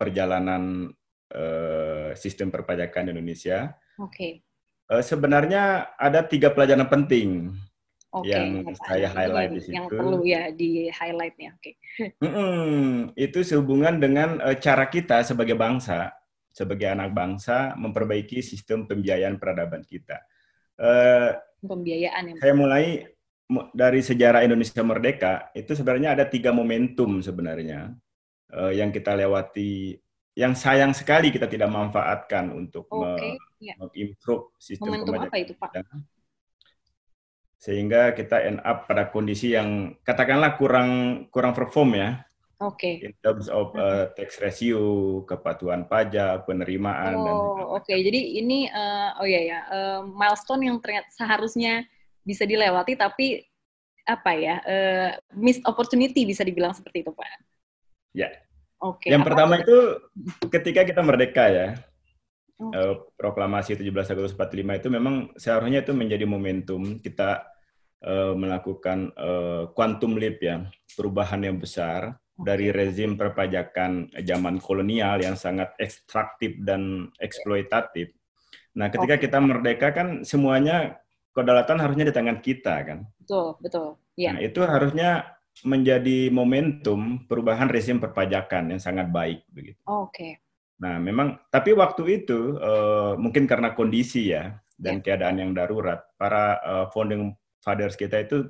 perjalanan 0.01 0.89
eh, 1.29 2.17
sistem 2.17 2.49
perpajakan 2.49 3.13
Indonesia. 3.13 3.77
Oke. 4.01 4.41
Eh, 4.91 5.03
sebenarnya 5.05 5.93
ada 5.95 6.25
tiga 6.25 6.49
pelajaran 6.49 6.89
penting. 6.89 7.53
Oke. 8.11 8.27
Yang 8.27 8.75
Apa 8.75 8.85
saya 8.91 8.99
yang 9.07 9.13
highlight 9.15 9.51
di 9.55 9.61
Yang 9.71 9.85
situ. 9.87 9.95
perlu 9.95 10.19
ya 10.27 10.41
di 10.51 10.69
highlightnya. 10.91 11.49
Oke. 11.55 11.71
Mm-mm, 12.19 13.15
itu 13.15 13.39
sehubungan 13.41 13.95
dengan 14.03 14.29
eh, 14.43 14.57
cara 14.59 14.85
kita 14.91 15.23
sebagai 15.23 15.55
bangsa, 15.55 16.11
sebagai 16.51 16.91
anak 16.91 17.15
bangsa, 17.15 17.71
memperbaiki 17.79 18.43
sistem 18.43 18.83
pembiayaan 18.83 19.39
peradaban 19.39 19.81
kita. 19.87 20.19
Eh, 20.75 21.31
Pembiayaan 21.61 22.23
yang. 22.33 22.37
saya 22.41 22.53
mulai 22.57 22.85
mu- 23.47 23.69
dari 23.71 24.01
sejarah 24.01 24.41
Indonesia 24.43 24.81
merdeka 24.81 25.33
itu 25.53 25.71
sebenarnya 25.77 26.17
ada 26.17 26.25
tiga 26.25 26.49
momentum 26.49 27.21
sebenarnya 27.21 27.93
eh, 28.49 28.73
yang 28.81 28.89
kita 28.89 29.13
lewati 29.13 29.93
yang 30.33 30.55
sayang 30.57 30.95
sekali 30.95 31.29
kita 31.29 31.45
tidak 31.45 31.69
manfaatkan 31.69 32.49
untuk 32.55 32.87
me- 32.91 33.13
Oke. 33.13 33.29
Ya. 33.61 33.77
mengimprove 33.77 34.57
sistem 34.57 34.89
Momentum 35.05 35.21
apa 35.21 35.37
itu 35.37 35.53
Pak? 35.53 35.69
kita. 35.69 35.81
Sehingga 37.61 38.17
kita 38.17 38.41
end 38.41 38.57
up 38.65 38.89
pada 38.89 39.13
kondisi 39.13 39.53
yang 39.53 39.93
katakanlah 40.01 40.57
kurang 40.57 40.89
kurang 41.29 41.53
perform 41.53 41.93
ya 41.93 42.25
Oke. 42.61 43.01
in 43.01 43.13
terms 43.25 43.49
of 43.49 43.73
uh, 43.73 44.13
tax 44.13 44.37
ratio, 44.37 45.21
kepatuhan 45.25 45.89
pajak, 45.89 46.45
penerimaan 46.45 47.17
dan 47.25 47.33
Oh, 47.33 47.81
oke. 47.81 47.89
Jadi 47.89 48.37
ini 48.37 48.69
eh, 48.69 49.09
oh 49.17 49.25
ya 49.25 49.41
ya 49.41 49.59
eh, 49.65 50.01
milestone 50.05 50.69
yang 50.69 50.77
ternyata 50.77 51.09
seharusnya 51.09 51.89
bisa 52.21 52.45
dilewati 52.45 52.93
tapi 52.93 53.41
apa 54.05 54.31
ya 54.37 54.55
eh, 54.61 55.09
missed 55.33 55.65
opportunity 55.65 56.21
bisa 56.21 56.45
dibilang 56.45 56.77
seperti 56.77 57.01
itu 57.01 57.09
Pak. 57.09 57.25
Ya. 58.13 58.29
Oke. 58.81 59.13
yang 59.13 59.21
apa 59.21 59.29
pertama 59.29 59.61
itu 59.61 59.77
ketika 60.49 60.81
kita 60.85 61.01
merdeka 61.05 61.45
ya, 61.49 61.67
Oke. 62.61 62.77
eh, 62.77 62.93
proklamasi 63.17 63.73
17 63.73 63.89
Agustus 64.13 64.37
45 64.37 64.81
itu 64.85 64.87
memang 64.93 65.33
seharusnya 65.33 65.81
itu 65.81 65.97
menjadi 65.97 66.29
momentum 66.29 67.01
kita 67.01 67.50
melakukan 68.33 69.13
eh, 69.13 69.63
quantum 69.77 70.17
leap 70.17 70.41
ya, 70.41 70.65
perubahan 70.97 71.45
yang 71.45 71.61
besar 71.61 72.17
dari 72.41 72.73
rezim 72.73 73.13
perpajakan 73.13 74.09
zaman 74.17 74.57
kolonial 74.57 75.21
yang 75.21 75.37
sangat 75.37 75.77
ekstraktif 75.77 76.57
dan 76.65 77.13
eksploitatif. 77.21 78.09
Nah, 78.73 78.89
ketika 78.89 79.15
Oke. 79.19 79.23
kita 79.29 79.37
merdeka 79.37 79.87
kan 79.93 80.25
semuanya 80.25 80.97
kedaulatan 81.35 81.79
harusnya 81.79 82.09
di 82.09 82.13
tangan 82.15 82.39
kita 82.41 82.75
kan. 82.81 82.99
Betul, 83.21 83.55
betul. 83.61 83.87
Ya. 84.17 84.33
Nah, 84.35 84.41
itu 84.41 84.59
harusnya 84.65 85.37
menjadi 85.61 86.31
momentum 86.31 87.27
perubahan 87.27 87.67
rezim 87.67 87.99
perpajakan 87.99 88.75
yang 88.75 88.81
sangat 88.81 89.11
baik 89.11 89.45
begitu. 89.51 89.79
Oke. 89.85 90.41
Nah, 90.81 90.97
memang 90.97 91.37
tapi 91.53 91.77
waktu 91.77 92.23
itu 92.23 92.57
eh, 92.57 93.13
mungkin 93.19 93.45
karena 93.45 93.75
kondisi 93.77 94.33
ya 94.33 94.57
dan 94.81 94.97
keadaan 95.03 95.37
yang 95.37 95.51
darurat, 95.53 96.01
para 96.17 96.57
eh, 96.57 96.85
founding 96.89 97.35
fathers 97.61 97.95
kita 97.95 98.25
itu 98.25 98.49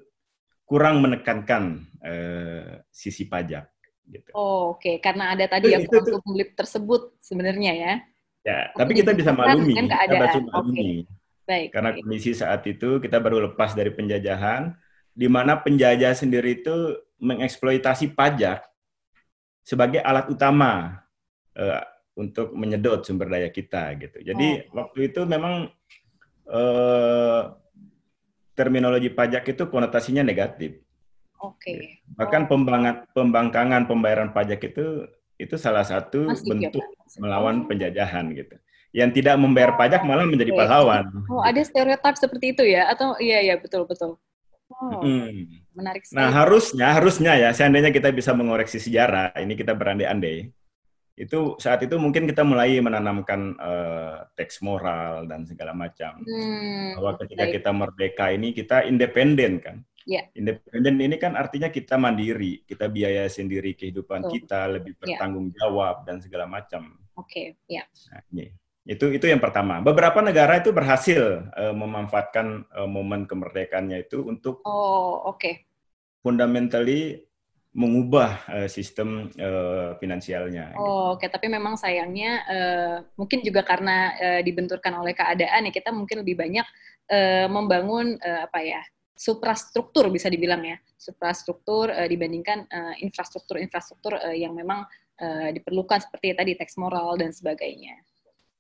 kurang 0.64 1.04
menekankan 1.04 1.84
eh, 2.00 2.82
sisi 2.88 3.28
pajak 3.28 3.68
gitu. 4.08 4.30
Oh, 4.36 4.76
Oke, 4.76 5.00
karena 5.04 5.36
ada 5.36 5.46
tadi 5.48 5.72
ya 5.72 5.84
Itu- 5.84 6.00
itu- 6.00 6.16
quantum 6.16 6.34
leap 6.36 6.56
tersebut 6.56 7.16
sebenarnya 7.20 7.72
ya. 7.76 7.94
Ya, 8.42 8.74
tapi 8.74 8.98
kita 8.98 9.14
bisa 9.14 9.30
maklumi, 9.38 9.78
kita 9.78 10.18
bisa 10.18 10.42
maklumi. 10.42 11.06
Okay. 11.06 11.22
Baik. 11.46 11.68
Karena 11.76 11.90
kondisi 11.94 12.32
saat 12.34 12.66
itu 12.66 12.98
kita 12.98 13.22
baru 13.22 13.52
lepas 13.52 13.78
dari 13.78 13.94
penjajahan, 13.94 14.74
di 15.14 15.28
mana 15.30 15.62
penjajah 15.62 16.18
sendiri 16.18 16.64
itu 16.64 16.98
mengeksploitasi 17.22 18.18
pajak 18.18 18.66
sebagai 19.62 20.02
alat 20.02 20.26
utama 20.34 21.06
uh, 21.54 21.86
untuk 22.18 22.58
menyedot 22.58 23.06
sumber 23.06 23.30
daya 23.30 23.54
kita 23.54 23.94
gitu. 24.02 24.26
Jadi 24.26 24.66
oh. 24.74 24.82
waktu 24.82 25.14
itu 25.14 25.22
memang 25.30 25.70
uh, 26.50 27.61
terminologi 28.56 29.10
pajak 29.12 29.44
itu 29.52 29.64
konotasinya 29.68 30.22
negatif. 30.22 30.80
Oke. 31.42 31.58
Okay. 31.58 31.80
Bahkan 32.16 32.46
oh. 32.46 32.48
pembangat, 32.50 32.96
pembangkangan 33.18 33.90
pembayaran 33.90 34.30
pajak 34.32 34.62
itu 34.62 35.10
itu 35.42 35.56
salah 35.58 35.82
satu 35.82 36.30
Masih 36.30 36.54
bentuk 36.54 36.86
ya, 36.86 37.18
melawan 37.18 37.66
penjajahan 37.66 38.30
gitu. 38.38 38.56
Yang 38.94 39.24
tidak 39.24 39.36
membayar 39.40 39.74
pajak 39.80 40.04
malah 40.06 40.28
menjadi 40.28 40.54
pahlawan. 40.54 41.08
Oh, 41.32 41.42
ada 41.42 41.64
stereotip 41.64 42.16
seperti 42.20 42.54
itu 42.54 42.64
ya? 42.68 42.92
Atau 42.92 43.18
iya 43.18 43.42
iya 43.42 43.56
betul 43.58 43.88
betul. 43.90 44.22
Oh, 44.72 45.04
hmm. 45.04 45.68
menarik 45.76 46.04
sekali. 46.08 46.20
Nah, 46.20 46.30
harusnya 46.32 46.88
harusnya 46.96 47.32
ya 47.36 47.50
seandainya 47.52 47.92
kita 47.92 48.12
bisa 48.12 48.32
mengoreksi 48.32 48.80
sejarah, 48.80 49.36
ini 49.40 49.58
kita 49.58 49.76
berandai-andai. 49.76 50.52
Itu 51.16 51.60
saat 51.60 51.84
itu 51.84 51.96
mungkin 52.00 52.26
kita 52.26 52.42
mulai 52.42 52.80
menanamkan 52.80 53.56
uh, 53.60 54.18
teks 54.34 54.64
moral 54.64 55.28
dan 55.28 55.44
segala 55.46 55.76
macam. 55.76 56.24
Hmm, 56.24 56.98
Bahwa 56.98 57.20
ketika 57.20 57.44
baik. 57.46 57.54
kita 57.60 57.72
merdeka 57.76 58.26
ini 58.32 58.48
kita 58.56 58.88
independen 58.88 59.62
kan. 59.62 59.78
Yeah. 60.10 60.26
Independen 60.34 60.98
ini 60.98 61.16
kan 61.22 61.38
artinya 61.38 61.70
kita 61.70 61.94
mandiri, 62.00 62.66
kita 62.66 62.90
biaya 62.90 63.30
sendiri 63.30 63.78
kehidupan 63.78 64.26
oh. 64.26 64.32
kita, 64.34 64.66
lebih 64.66 64.98
ya. 64.98 65.00
bertanggung 65.18 65.54
yeah. 65.54 65.58
jawab 65.62 65.96
dan 66.10 66.18
segala 66.18 66.50
macam. 66.50 66.98
Oke, 67.14 67.30
okay. 67.30 67.46
ya. 67.70 67.86
Yeah. 67.86 67.86
Nah, 68.10 68.22
ini. 68.34 68.46
Itu 68.82 69.14
itu 69.14 69.30
yang 69.30 69.38
pertama. 69.38 69.78
Beberapa 69.78 70.26
negara 70.26 70.58
itu 70.58 70.74
berhasil 70.74 71.46
uh, 71.54 71.74
memanfaatkan 71.78 72.66
uh, 72.74 72.90
momen 72.90 73.30
kemerdekaannya 73.30 74.10
itu 74.10 74.26
untuk 74.26 74.66
Oh, 74.66 75.22
oke. 75.30 75.38
Okay. 75.38 75.70
Fundamentally 76.26 77.22
mengubah 77.72 78.44
uh, 78.52 78.68
sistem 78.68 79.32
uh, 79.40 79.96
finansialnya. 79.96 80.76
Gitu. 80.76 80.84
Oh, 80.84 81.16
oke. 81.16 81.24
Okay. 81.24 81.30
Tapi 81.32 81.48
memang 81.48 81.80
sayangnya 81.80 82.32
uh, 82.44 82.96
mungkin 83.16 83.40
juga 83.40 83.64
karena 83.64 84.12
uh, 84.20 84.42
dibenturkan 84.44 84.92
oleh 85.00 85.16
keadaan 85.16 85.68
ya 85.68 85.72
kita 85.72 85.96
mungkin 85.96 86.24
lebih 86.28 86.36
banyak 86.36 86.68
uh, 87.08 87.48
membangun 87.48 88.20
uh, 88.20 88.48
apa 88.52 88.60
ya 88.60 88.82
suprastruktur 89.16 90.12
bisa 90.12 90.28
dibilang 90.28 90.66
ya 90.66 90.76
suprastruktur 91.00 91.94
uh, 91.94 92.08
dibandingkan 92.10 92.68
infrastruktur-infrastruktur 93.00 94.20
uh, 94.20 94.36
yang 94.36 94.52
memang 94.52 94.84
uh, 95.22 95.50
diperlukan 95.56 96.04
seperti 96.04 96.36
tadi 96.36 96.52
teks 96.60 96.76
moral 96.76 97.16
dan 97.16 97.32
sebagainya. 97.32 98.04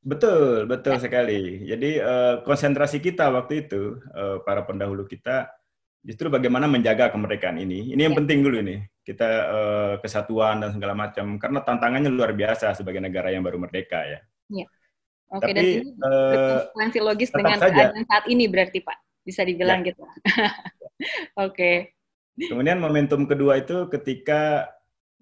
Betul, 0.02 0.66
betul 0.66 0.98
ya. 0.98 1.02
sekali. 1.04 1.62
Jadi 1.68 2.02
uh, 2.02 2.42
konsentrasi 2.42 2.98
kita 2.98 3.30
waktu 3.30 3.70
itu 3.70 4.02
uh, 4.18 4.42
para 4.42 4.66
pendahulu 4.66 5.06
kita 5.06 5.61
justru 6.02 6.28
bagaimana 6.34 6.66
menjaga 6.66 7.14
kemerdekaan 7.14 7.62
ini. 7.62 7.94
Ini 7.94 8.10
yang 8.10 8.16
ya. 8.18 8.20
penting 8.22 8.40
dulu 8.42 8.58
ini 8.62 8.82
kita 9.02 9.30
uh, 9.50 9.94
kesatuan 10.02 10.62
dan 10.62 10.74
segala 10.74 10.94
macam 10.94 11.38
karena 11.38 11.60
tantangannya 11.66 12.10
luar 12.10 12.34
biasa 12.34 12.74
sebagai 12.74 13.02
negara 13.02 13.30
yang 13.34 13.46
baru 13.46 13.62
merdeka 13.62 14.02
ya. 14.06 14.20
Iya. 14.50 14.68
Oke, 15.32 15.48
Tapi, 15.48 15.56
dan 15.56 15.64
ini 15.64 17.00
uh, 17.00 17.06
logis 17.08 17.32
dengan 17.32 17.56
saja. 17.56 17.96
saat 17.96 18.26
ini 18.28 18.52
berarti 18.52 18.84
Pak 18.84 19.24
bisa 19.24 19.48
dibilang 19.48 19.80
ya. 19.86 19.96
gitu. 19.96 20.04
Oke. 21.40 21.48
okay. 21.48 21.76
Kemudian 22.52 22.84
momentum 22.84 23.24
kedua 23.30 23.62
itu 23.62 23.88
ketika 23.88 24.68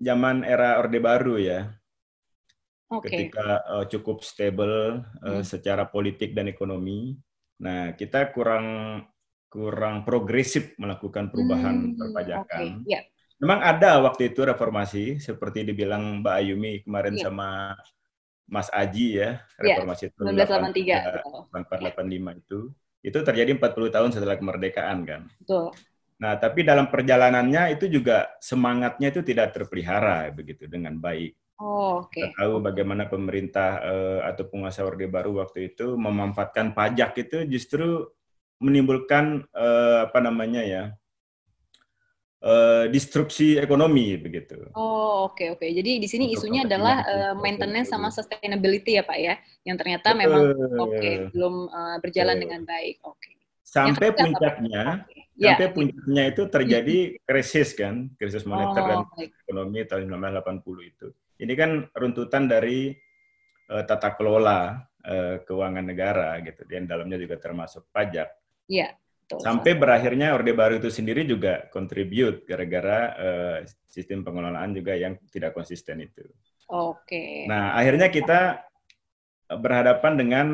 zaman 0.01 0.41
era 0.47 0.81
Orde 0.81 0.97
Baru 0.97 1.37
ya. 1.37 1.75
Okay. 2.89 3.29
Ketika 3.29 3.61
uh, 3.69 3.85
cukup 3.85 4.25
stable 4.25 5.05
uh, 5.21 5.39
hmm. 5.39 5.45
secara 5.45 5.85
politik 5.85 6.33
dan 6.33 6.49
ekonomi. 6.49 7.13
Nah, 7.61 7.93
kita 7.93 8.33
kurang 8.33 8.65
kurang 9.49 10.05
progresif 10.05 10.77
melakukan 10.77 11.33
perubahan 11.33 11.93
hmm, 11.93 11.97
perpajakan. 11.97 12.85
Okay. 12.85 12.93
Yeah. 12.97 13.03
Memang 13.41 13.59
ada 13.65 13.97
waktu 14.05 14.29
itu 14.29 14.45
reformasi 14.45 15.17
seperti 15.17 15.65
dibilang 15.65 16.21
Mbak 16.21 16.35
Ayumi 16.37 16.73
kemarin 16.85 17.17
yeah. 17.17 17.23
sama 17.25 17.49
Mas 18.49 18.69
Aji 18.73 19.21
ya, 19.21 19.41
ya 19.61 19.77
reformasi 19.81 20.09
yeah. 20.09 20.13
itu 20.13 20.21
1983 21.53 22.41
itu 22.41 22.59
itu 22.99 23.17
terjadi 23.23 23.51
40 23.55 23.95
tahun 23.95 24.09
setelah 24.11 24.35
kemerdekaan 24.35 24.97
kan. 25.07 25.21
Betul. 25.39 25.71
Nah, 26.19 26.35
tapi 26.35 26.67
dalam 26.67 26.91
perjalanannya 26.91 27.79
itu 27.79 27.87
juga 27.87 28.27
semangatnya 28.43 29.07
itu 29.07 29.23
tidak 29.23 29.55
terpelihara 29.55 30.27
begitu 30.35 30.67
dengan 30.67 30.99
baik. 30.99 31.31
Oh, 31.63 32.03
oke. 32.03 32.11
Okay. 32.11 32.27
Kita 32.27 32.43
tahu 32.43 32.53
bagaimana 32.59 33.07
pemerintah 33.07 33.79
uh, 33.79 34.19
atau 34.27 34.43
penguasa 34.51 34.83
Orde 34.83 35.07
Baru 35.07 35.39
waktu 35.39 35.71
itu 35.71 35.95
memanfaatkan 35.95 36.75
pajak 36.75 37.15
itu 37.23 37.47
justru 37.47 38.03
menimbulkan 38.59 39.47
uh, 39.55 40.07
apa 40.07 40.19
namanya 40.19 40.61
ya? 40.63 40.83
uh, 42.43 42.85
disrupsi 42.87 43.59
ekonomi 43.59 44.15
begitu. 44.19 44.71
Oh 44.75 45.29
oke 45.31 45.35
okay, 45.35 45.47
oke. 45.53 45.63
Okay. 45.63 45.69
Jadi 45.75 45.91
di 45.99 46.07
sini 46.07 46.25
Untuk 46.31 46.47
isunya 46.47 46.61
adalah 46.65 47.03
uh, 47.03 47.33
maintenance 47.39 47.91
sama 47.91 48.11
sustainability 48.11 48.99
ya 48.99 49.03
pak 49.03 49.19
ya, 49.19 49.35
yang 49.67 49.77
ternyata 49.79 50.15
memang 50.15 50.55
oke 50.79 50.95
okay, 50.95 51.13
belum 51.31 51.55
uh, 51.69 51.97
berjalan 51.99 52.35
Betul. 52.39 52.43
dengan 52.47 52.61
baik. 52.67 52.95
Oke. 53.03 53.19
Okay. 53.19 53.33
Sampai 53.69 54.09
puncaknya, 54.17 55.05
okay. 55.05 55.29
Ya. 55.37 55.53
sampai 55.53 55.67
ya. 55.69 55.73
puncaknya 55.77 56.23
itu 56.33 56.41
terjadi 56.49 56.97
krisis 57.21 57.69
kan, 57.77 58.09
krisis 58.17 58.41
moneter 58.41 58.81
oh, 58.81 58.87
dan 58.89 58.99
baik. 59.13 59.29
ekonomi 59.45 59.79
tahun 59.85 60.09
1980 60.09 60.89
itu. 60.89 61.07
Ini 61.39 61.53
kan 61.53 61.71
runtutan 61.93 62.49
dari 62.49 62.89
uh, 63.69 63.83
tata 63.85 64.17
kelola 64.17 64.73
uh, 65.05 65.35
keuangan 65.45 65.85
negara 65.85 66.33
gitu, 66.41 66.65
dan 66.65 66.89
dalamnya 66.89 67.21
juga 67.21 67.37
termasuk 67.37 67.85
pajak. 67.93 68.33
Iya. 68.69 68.95
Betul, 69.29 69.45
Sampai 69.45 69.77
berakhirnya 69.77 70.33
Orde 70.33 70.53
Baru 70.57 70.81
itu 70.81 70.89
sendiri 70.89 71.21
juga 71.21 71.69
contribute 71.69 72.49
gara-gara 72.49 72.99
uh, 73.13 73.57
sistem 73.85 74.25
pengelolaan 74.25 74.73
juga 74.73 74.97
yang 74.97 75.21
tidak 75.29 75.53
konsisten 75.53 76.01
itu. 76.01 76.25
Oke. 76.69 77.45
Nah, 77.45 77.77
akhirnya 77.77 78.09
kita 78.09 78.65
berhadapan 79.49 80.13
dengan 80.17 80.47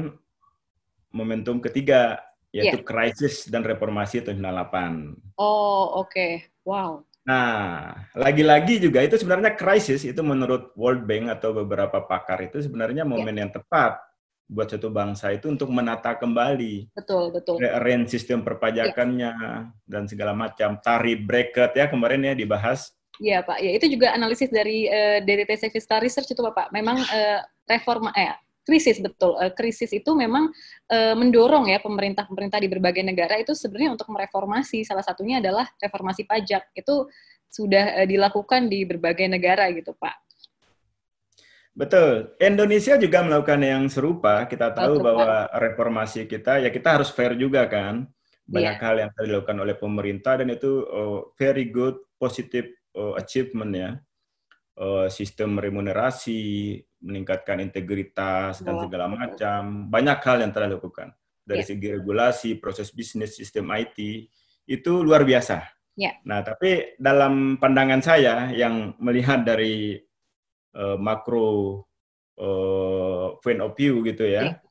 momentum 1.12 1.64
ketiga 1.64 2.20
yaitu 2.56 2.80
yeah. 2.80 2.88
krisis 2.88 3.52
dan 3.52 3.68
reformasi 3.68 4.24
tahun 4.24 4.40
98. 4.40 5.40
Oh, 5.40 6.04
oke. 6.04 6.12
Okay. 6.12 6.32
Wow. 6.64 7.04
Nah, 7.28 7.92
lagi-lagi 8.16 8.80
juga 8.80 9.04
itu 9.04 9.20
sebenarnya 9.20 9.60
krisis 9.60 10.08
itu 10.08 10.20
menurut 10.24 10.72
World 10.80 11.04
Bank 11.04 11.36
atau 11.36 11.52
beberapa 11.52 12.04
pakar 12.04 12.48
itu 12.48 12.64
sebenarnya 12.64 13.04
momen 13.04 13.36
yeah. 13.36 13.48
yang 13.48 13.52
tepat 13.52 14.00
buat 14.46 14.70
satu 14.70 14.94
bangsa 14.94 15.34
itu 15.34 15.50
untuk 15.50 15.74
menata 15.74 16.14
kembali. 16.14 16.94
Betul, 16.94 17.34
betul. 17.34 17.58
Rearrange 17.58 18.14
sistem 18.14 18.46
perpajakannya 18.46 19.32
ya. 19.34 19.54
dan 19.90 20.06
segala 20.06 20.38
macam. 20.38 20.78
Tarif 20.80 21.26
bracket 21.26 21.74
ya 21.74 21.86
kemarin 21.90 22.22
ya 22.22 22.34
dibahas. 22.38 22.94
Iya 23.16 23.48
Pak, 23.48 23.64
ya 23.64 23.72
itu 23.72 23.88
juga 23.96 24.12
analisis 24.12 24.52
dari 24.52 24.92
uh, 24.92 25.24
dari 25.24 25.48
TC 25.48 25.72
Fiscal 25.72 26.04
Research 26.04 26.36
itu 26.36 26.42
Pak. 26.44 26.70
Memang 26.76 27.00
uh, 27.00 27.40
reforma 27.64 28.12
eh 28.12 28.36
krisis 28.66 29.00
betul. 29.00 29.38
Uh, 29.40 29.54
krisis 29.54 29.94
itu 29.94 30.12
memang 30.18 30.52
uh, 30.92 31.16
mendorong 31.16 31.70
ya 31.70 31.80
pemerintah-pemerintah 31.80 32.60
di 32.60 32.68
berbagai 32.68 33.06
negara 33.06 33.40
itu 33.40 33.56
sebenarnya 33.56 33.96
untuk 33.96 34.10
mereformasi. 34.12 34.84
Salah 34.84 35.06
satunya 35.06 35.40
adalah 35.40 35.70
reformasi 35.80 36.28
pajak. 36.28 36.76
Itu 36.76 37.08
sudah 37.48 38.04
uh, 38.04 38.08
dilakukan 38.10 38.68
di 38.68 38.84
berbagai 38.84 39.32
negara 39.32 39.72
gitu 39.72 39.96
Pak. 39.96 40.25
Betul. 41.76 42.32
Indonesia 42.40 42.96
juga 42.96 43.20
melakukan 43.20 43.60
yang 43.60 43.84
serupa. 43.92 44.48
Kita 44.48 44.72
tahu 44.72 45.04
bahwa 45.04 45.52
reformasi 45.60 46.24
kita 46.24 46.64
ya 46.64 46.72
kita 46.72 46.96
harus 46.96 47.12
fair 47.12 47.36
juga 47.36 47.68
kan. 47.68 48.08
Banyak 48.48 48.76
yeah. 48.80 48.86
hal 48.88 48.96
yang 48.96 49.12
dilakukan 49.12 49.60
oleh 49.60 49.76
pemerintah 49.76 50.40
dan 50.40 50.56
itu 50.56 50.88
uh, 50.88 51.36
very 51.36 51.68
good 51.68 52.00
positive 52.16 52.72
uh, 52.96 53.20
achievement 53.20 53.76
ya. 53.76 53.92
Uh, 54.76 55.08
sistem 55.12 55.60
remunerasi, 55.60 56.80
meningkatkan 57.04 57.60
integritas 57.60 58.64
dan 58.64 58.80
segala 58.80 59.12
macam. 59.12 59.92
Banyak 59.92 60.20
hal 60.24 60.38
yang 60.48 60.52
telah 60.56 60.72
dilakukan. 60.72 61.12
Dari 61.44 61.60
yeah. 61.60 61.70
segi 61.76 61.88
regulasi, 61.92 62.50
proses 62.56 62.96
bisnis, 62.96 63.36
sistem 63.36 63.68
IT 63.76 64.00
itu 64.64 64.92
luar 65.04 65.28
biasa. 65.28 65.60
Yeah. 65.96 66.16
Nah, 66.24 66.44
tapi 66.44 66.96
dalam 67.00 67.56
pandangan 67.60 68.00
saya 68.04 68.52
yang 68.52 68.96
melihat 69.00 69.44
dari 69.44 69.96
uh, 70.76 70.98
makro 71.00 71.82
uh, 72.40 73.40
point 73.40 73.62
of 73.64 73.74
view 73.74 74.04
gitu 74.04 74.28
ya. 74.28 74.60
Okay. 74.60 74.64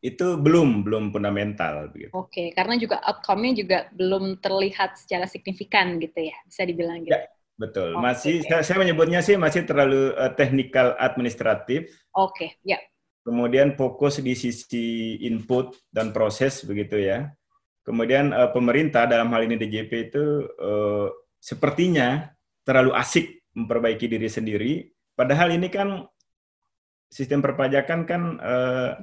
Itu 0.00 0.40
belum 0.40 0.80
belum 0.80 1.12
fundamental 1.12 1.92
begitu. 1.92 2.08
Oke, 2.16 2.32
okay, 2.32 2.46
karena 2.56 2.80
juga 2.80 3.04
outcome-nya 3.04 3.52
juga 3.52 3.78
belum 3.92 4.40
terlihat 4.40 4.96
secara 4.96 5.28
signifikan 5.28 6.00
gitu 6.00 6.24
ya, 6.24 6.36
bisa 6.48 6.64
dibilang 6.64 7.04
gitu. 7.04 7.12
Ya, 7.12 7.28
betul. 7.60 7.92
Okay, 7.92 8.00
masih 8.00 8.34
okay. 8.40 8.48
Saya, 8.48 8.62
saya 8.64 8.76
menyebutnya 8.80 9.20
sih 9.20 9.36
masih 9.36 9.68
terlalu 9.68 10.16
uh, 10.16 10.32
technical 10.32 10.96
administratif. 10.96 11.92
Oke, 12.16 12.32
okay, 12.32 12.50
ya. 12.64 12.80
Kemudian 13.20 13.76
fokus 13.76 14.24
di 14.24 14.32
sisi 14.32 15.20
input 15.20 15.76
dan 15.92 16.16
proses 16.16 16.64
begitu 16.64 16.96
ya. 16.96 17.28
Kemudian 17.84 18.32
uh, 18.32 18.48
pemerintah 18.56 19.04
dalam 19.04 19.28
hal 19.36 19.44
ini 19.44 19.60
DJP 19.60 19.92
itu 20.08 20.48
uh, 20.56 21.12
sepertinya 21.36 22.32
terlalu 22.64 22.96
asik 22.96 23.44
memperbaiki 23.52 24.08
diri 24.08 24.28
sendiri 24.32 24.72
Padahal 25.20 25.52
ini 25.52 25.68
kan 25.68 26.08
sistem 27.12 27.44
perpajakan 27.44 28.08
kan 28.08 28.22
uh, 28.40 28.96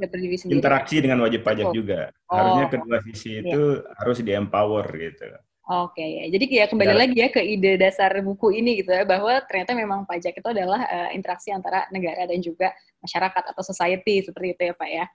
interaksi 0.49 0.97
dengan 0.97 1.21
wajib 1.21 1.45
pajak 1.45 1.69
oh. 1.69 1.75
juga. 1.77 2.09
Oh. 2.25 2.41
Harusnya 2.41 2.65
kedua 2.73 2.97
sisi 3.05 3.37
iya. 3.37 3.45
itu 3.45 3.61
yeah. 3.85 3.93
harus 4.01 4.17
di 4.25 4.33
empower 4.33 4.87
gitu. 4.97 5.29
Oke 5.67 5.99
okay, 5.99 6.09
ya, 6.23 6.25
jadi 6.31 6.45
ya 6.63 6.65
kembali 6.71 6.95
lagi 6.95 7.19
ya 7.19 7.27
ke 7.27 7.43
ide 7.43 7.75
dasar 7.75 8.15
buku 8.23 8.55
ini 8.55 8.79
gitu 8.79 8.87
ya 8.87 9.03
bahwa 9.03 9.35
ternyata 9.43 9.75
memang 9.75 10.07
pajak 10.07 10.39
itu 10.39 10.47
adalah 10.47 10.79
uh, 10.87 11.11
interaksi 11.11 11.51
antara 11.51 11.83
negara 11.91 12.23
dan 12.23 12.39
juga 12.39 12.71
masyarakat 13.03 13.51
atau 13.51 13.63
society 13.67 14.23
seperti 14.23 14.55
itu 14.55 14.61
ya 14.63 14.73
Pak 14.79 14.89
ya. 14.89 15.05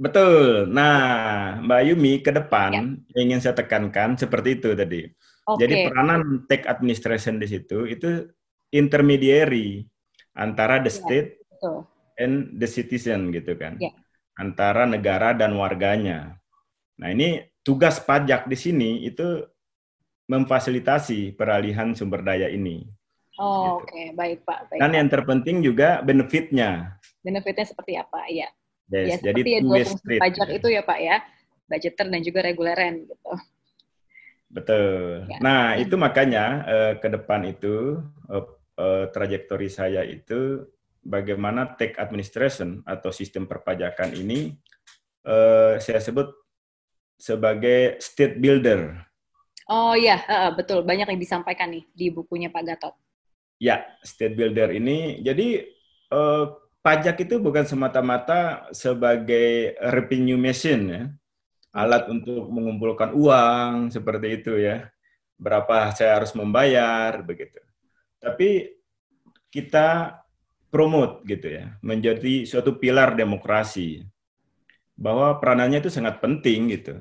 Betul. 0.00 0.64
Nah, 0.72 1.60
Mbak 1.60 1.80
Yumi 1.92 2.24
ke 2.24 2.32
depan 2.32 2.72
ya. 2.72 3.20
ingin 3.20 3.44
saya 3.44 3.52
tekankan 3.52 4.16
seperti 4.16 4.56
itu 4.56 4.72
tadi. 4.72 5.04
Okay. 5.44 5.60
Jadi 5.60 5.74
peranan 5.92 6.48
tech 6.48 6.64
administration 6.64 7.36
di 7.36 7.44
situ 7.52 7.84
itu 7.84 8.32
intermediary 8.72 9.84
antara 10.34 10.78
the 10.82 10.92
ya, 10.92 10.96
state 10.96 11.28
ya, 11.60 11.84
and 12.20 12.56
the 12.56 12.68
citizen 12.68 13.32
gitu 13.34 13.56
kan. 13.56 13.76
Ya. 13.80 13.92
Antara 14.38 14.88
negara 14.88 15.36
dan 15.36 15.52
warganya. 15.56 16.40
Nah, 16.96 17.12
ini 17.12 17.44
tugas 17.60 18.00
pajak 18.00 18.48
di 18.48 18.56
sini 18.56 18.90
itu 19.04 19.44
memfasilitasi 20.30 21.34
peralihan 21.34 21.92
sumber 21.92 22.22
daya 22.22 22.46
ini. 22.48 22.86
Oh, 23.40 23.80
gitu. 23.80 23.88
oke, 23.88 23.88
okay. 23.88 24.06
baik 24.12 24.38
Pak. 24.44 24.58
Baik, 24.68 24.80
Dan 24.80 24.90
Pak. 24.92 24.96
yang 24.96 25.08
terpenting 25.08 25.56
juga 25.64 25.88
benefitnya. 26.04 26.70
Benefitnya 27.24 27.66
seperti 27.66 27.96
apa? 27.96 28.28
Iya. 28.28 28.48
Yes, 28.90 29.22
ya, 29.22 29.30
jadi 29.30 29.40
seperti 29.46 29.62
dua 29.62 29.76
fungsi 29.86 30.14
pajak 30.18 30.48
itu 30.50 30.66
ya 30.66 30.82
Pak 30.82 30.98
ya, 30.98 31.16
budgeter 31.70 32.06
dan 32.10 32.20
juga 32.26 32.40
reguleren 32.42 33.06
gitu. 33.06 33.32
Betul. 34.50 35.30
Ya. 35.30 35.38
Nah, 35.38 35.78
itu 35.78 35.94
makanya 35.94 36.44
uh, 36.66 36.92
ke 36.98 37.06
depan 37.06 37.46
itu 37.46 38.02
uh, 38.26 38.44
uh, 38.80 39.04
trajektori 39.12 39.68
saya 39.68 40.00
itu 40.08 40.64
bagaimana 41.04 41.76
tech 41.76 42.00
administration 42.00 42.80
atau 42.88 43.12
sistem 43.12 43.44
perpajakan 43.44 44.16
ini 44.16 44.56
uh, 45.28 45.76
saya 45.76 46.00
sebut 46.00 46.32
sebagai 47.20 48.00
state 48.00 48.40
builder. 48.40 48.96
Oh 49.68 49.92
iya, 49.92 50.24
uh, 50.24 50.50
betul. 50.56 50.82
Banyak 50.82 51.12
yang 51.12 51.20
disampaikan 51.20 51.70
nih 51.70 51.84
di 51.92 52.08
bukunya 52.08 52.48
Pak 52.48 52.64
Gatot. 52.64 52.94
Ya, 53.60 53.84
state 54.00 54.34
builder 54.34 54.72
ini 54.72 55.20
jadi 55.20 55.68
uh, 56.10 56.56
pajak 56.80 57.28
itu 57.28 57.36
bukan 57.36 57.68
semata-mata 57.68 58.72
sebagai 58.72 59.76
revenue 59.78 60.40
machine 60.40 60.84
ya. 60.88 61.04
Alat 61.70 62.10
untuk 62.10 62.50
mengumpulkan 62.50 63.14
uang 63.14 63.94
seperti 63.94 64.42
itu 64.42 64.58
ya. 64.58 64.90
Berapa 65.38 65.94
saya 65.94 66.18
harus 66.18 66.34
membayar 66.34 67.22
begitu. 67.22 67.62
Tapi 68.20 68.76
kita 69.50 70.20
promote 70.70 71.26
gitu 71.26 71.50
ya, 71.50 71.74
menjadi 71.82 72.46
suatu 72.46 72.78
pilar 72.78 73.18
demokrasi 73.18 74.06
bahwa 74.94 75.40
peranannya 75.40 75.82
itu 75.82 75.90
sangat 75.90 76.22
penting 76.22 76.70
gitu. 76.76 77.00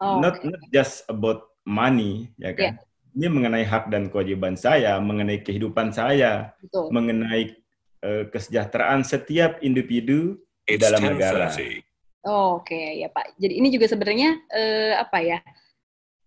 Oh, 0.00 0.22
not 0.22 0.40
okay. 0.40 0.48
not 0.48 0.62
just 0.72 1.04
about 1.10 1.52
money 1.66 2.32
ya 2.40 2.56
kan. 2.56 2.80
Yeah. 2.80 2.88
Ini 3.10 3.26
mengenai 3.26 3.66
hak 3.66 3.90
dan 3.90 4.06
kewajiban 4.06 4.54
saya, 4.54 4.96
mengenai 5.02 5.42
kehidupan 5.42 5.90
saya, 5.90 6.54
Betul. 6.62 6.94
mengenai 6.94 7.58
uh, 8.06 8.24
kesejahteraan 8.30 9.02
setiap 9.02 9.58
individu 9.66 10.38
di 10.62 10.78
dalam 10.78 11.02
negara. 11.02 11.50
Oh, 12.22 12.62
Oke 12.62 12.70
okay, 12.70 13.02
ya 13.02 13.10
Pak. 13.10 13.34
Jadi 13.42 13.58
ini 13.58 13.68
juga 13.74 13.90
sebenarnya 13.90 14.38
uh, 14.54 15.02
apa 15.02 15.18
ya? 15.26 15.38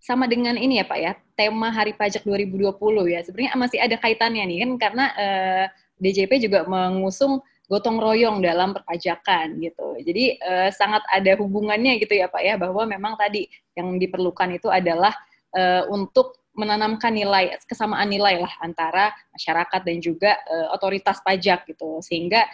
Sama 0.04 0.28
dengan 0.28 0.60
ini 0.60 0.84
ya 0.84 0.86
Pak 0.86 1.00
ya, 1.00 1.16
tema 1.39 1.72
Hari 1.72 1.96
Pajak 1.96 2.28
2020 2.28 2.76
ya. 3.08 3.24
Sebenarnya 3.24 3.56
masih 3.56 3.80
ada 3.80 3.96
kaitannya 3.96 4.44
nih 4.44 4.58
kan 4.68 4.72
karena 4.76 5.06
eh, 5.16 5.66
DJP 6.04 6.44
juga 6.44 6.68
mengusung 6.68 7.39
gotong 7.72 7.98
royong 8.04 8.44
dalam 8.44 8.76
perpajakan 8.76 9.58
gitu. 9.63 9.96
Jadi 10.04 10.38
uh, 10.44 10.70
sangat 10.70 11.02
ada 11.08 11.34
hubungannya 11.39 11.96
gitu 11.98 12.13
ya 12.13 12.28
Pak 12.28 12.44
ya 12.44 12.60
bahwa 12.60 12.84
memang 12.84 13.16
tadi 13.16 13.48
yang 13.74 13.96
diperlukan 13.98 14.60
itu 14.60 14.68
adalah 14.68 15.16
uh, 15.56 15.88
untuk 15.89 16.44
menanamkan 16.54 17.10
nilai 17.10 17.58
kesamaan 17.66 18.06
nilai 18.12 18.38
lah 18.38 18.54
antara 18.62 19.10
masyarakat 19.34 19.82
dan 19.82 19.98
juga 19.98 20.38
uh, 20.46 20.76
otoritas 20.76 21.18
pajak 21.26 21.66
gitu 21.66 21.98
sehingga 22.06 22.46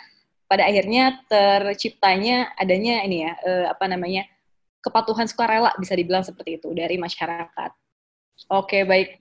pada 0.47 0.63
akhirnya 0.65 1.19
terciptanya 1.27 2.55
adanya 2.55 3.03
ini 3.03 3.27
ya 3.27 3.33
uh, 3.43 3.65
apa 3.75 3.91
namanya 3.91 4.23
kepatuhan 4.79 5.27
sukarela 5.27 5.71
bisa 5.77 5.93
dibilang 5.95 6.23
seperti 6.23 6.59
itu 6.59 6.71
dari 6.71 6.95
masyarakat. 6.95 7.71
Oke 8.47 8.87
baik, 8.87 9.19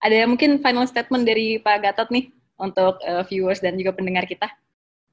ada 0.00 0.24
mungkin 0.28 0.60
final 0.60 0.84
statement 0.88 1.24
dari 1.24 1.60
Pak 1.60 1.76
Gatot 1.80 2.08
nih 2.12 2.32
untuk 2.60 3.00
uh, 3.04 3.24
viewers 3.24 3.64
dan 3.64 3.76
juga 3.80 3.96
pendengar 3.96 4.28
kita. 4.28 4.48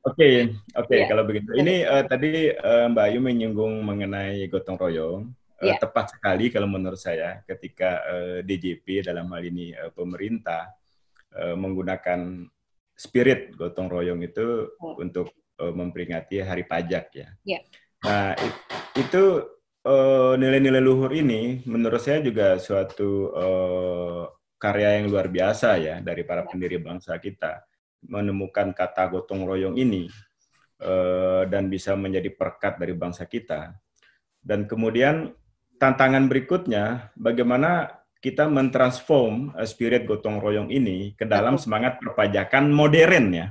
Oke, 0.07 0.23
okay, 0.23 0.35
oke 0.75 0.87
okay, 0.87 0.95
iya. 0.95 0.99
yeah. 1.03 1.09
kalau 1.11 1.23
begitu. 1.27 1.49
Ini 1.55 1.75
uh, 1.83 2.03
tadi 2.07 2.31
uh, 2.55 2.85
Mbak 2.91 3.05
Ayu 3.11 3.19
menyinggung 3.19 3.73
mengenai 3.83 4.47
gotong 4.47 4.79
royong. 4.79 5.27
Uh, 5.59 5.67
yeah. 5.67 5.79
Tepat 5.79 6.15
sekali 6.15 6.47
kalau 6.47 6.69
menurut 6.71 6.99
saya 6.99 7.43
ketika 7.43 8.03
uh, 8.07 8.37
DJP 8.39 9.03
dalam 9.03 9.27
hal 9.35 9.43
ini 9.43 9.75
uh, 9.75 9.91
pemerintah 9.91 10.71
uh, 11.35 11.55
menggunakan 11.59 12.47
spirit 12.95 13.51
gotong 13.59 13.91
royong 13.91 14.23
itu 14.23 14.71
oh. 14.79 14.95
untuk 15.01 15.33
uh, 15.59 15.73
memperingati 15.75 16.39
Hari 16.39 16.63
Pajak 16.63 17.05
ya. 17.11 17.27
Yeah. 17.43 17.61
Nah 18.07 18.31
it, 18.37 18.53
itu 18.95 19.56
nilai-nilai 20.35 20.81
uh, 20.81 20.85
luhur 20.85 21.11
ini 21.15 21.63
menurut 21.63 22.01
saya 22.03 22.19
juga 22.19 22.59
suatu 22.59 23.31
uh, 23.31 24.23
karya 24.57 24.99
yang 24.99 25.13
luar 25.13 25.31
biasa 25.31 25.79
ya 25.79 25.95
dari 26.03 26.25
para 26.27 26.43
iya. 26.43 26.49
pendiri 26.49 26.77
bangsa 26.81 27.15
kita 27.21 27.63
menemukan 28.05 28.73
kata 28.73 29.09
gotong 29.09 29.45
royong 29.45 29.75
ini 29.77 30.09
uh, 30.81 31.43
dan 31.49 31.69
bisa 31.71 31.97
menjadi 31.97 32.29
perkat 32.33 32.77
dari 32.77 32.93
bangsa 32.93 33.25
kita. 33.25 33.73
Dan 34.37 34.69
kemudian 34.69 35.33
tantangan 35.81 36.29
berikutnya, 36.29 37.11
bagaimana 37.17 37.99
kita 38.17 38.49
mentransform 38.49 39.53
spirit 39.67 40.09
gotong 40.09 40.41
royong 40.41 40.69
ini 40.73 41.13
ke 41.13 41.25
dalam 41.25 41.59
semangat 41.61 42.01
perpajakan 42.01 42.69
modern 42.73 43.27
ya. 43.33 43.47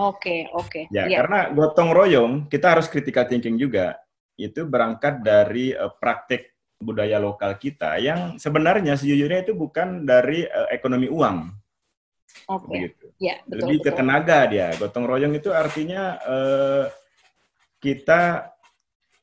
Oke, 0.00 0.16
okay, 0.16 0.40
oke. 0.56 0.68
Okay. 0.68 0.84
Ya, 0.88 1.08
yeah. 1.08 1.20
karena 1.24 1.52
gotong 1.52 1.92
royong 1.92 2.32
kita 2.48 2.76
harus 2.76 2.88
critical 2.88 3.28
thinking 3.28 3.60
juga. 3.60 3.96
Itu 4.40 4.64
berangkat 4.64 5.20
dari 5.20 5.76
uh, 5.76 5.92
praktek 5.92 6.56
budaya 6.80 7.20
lokal 7.20 7.60
kita 7.60 8.00
yang 8.00 8.40
sebenarnya 8.40 8.96
sejujurnya 8.96 9.44
itu 9.44 9.52
bukan 9.52 10.08
dari 10.08 10.48
uh, 10.48 10.72
ekonomi 10.72 11.12
uang 11.12 11.60
Oke. 12.50 12.66
Okay. 12.66 12.78
Gitu. 12.90 13.06
Ya, 13.20 13.36
betul, 13.44 13.58
Lebih 13.68 13.78
ke 13.84 13.90
tenaga 13.92 14.38
dia. 14.48 14.68
Gotong 14.78 15.04
royong 15.06 15.34
itu 15.36 15.50
artinya 15.52 16.16
uh, 16.24 16.84
kita 17.80 18.50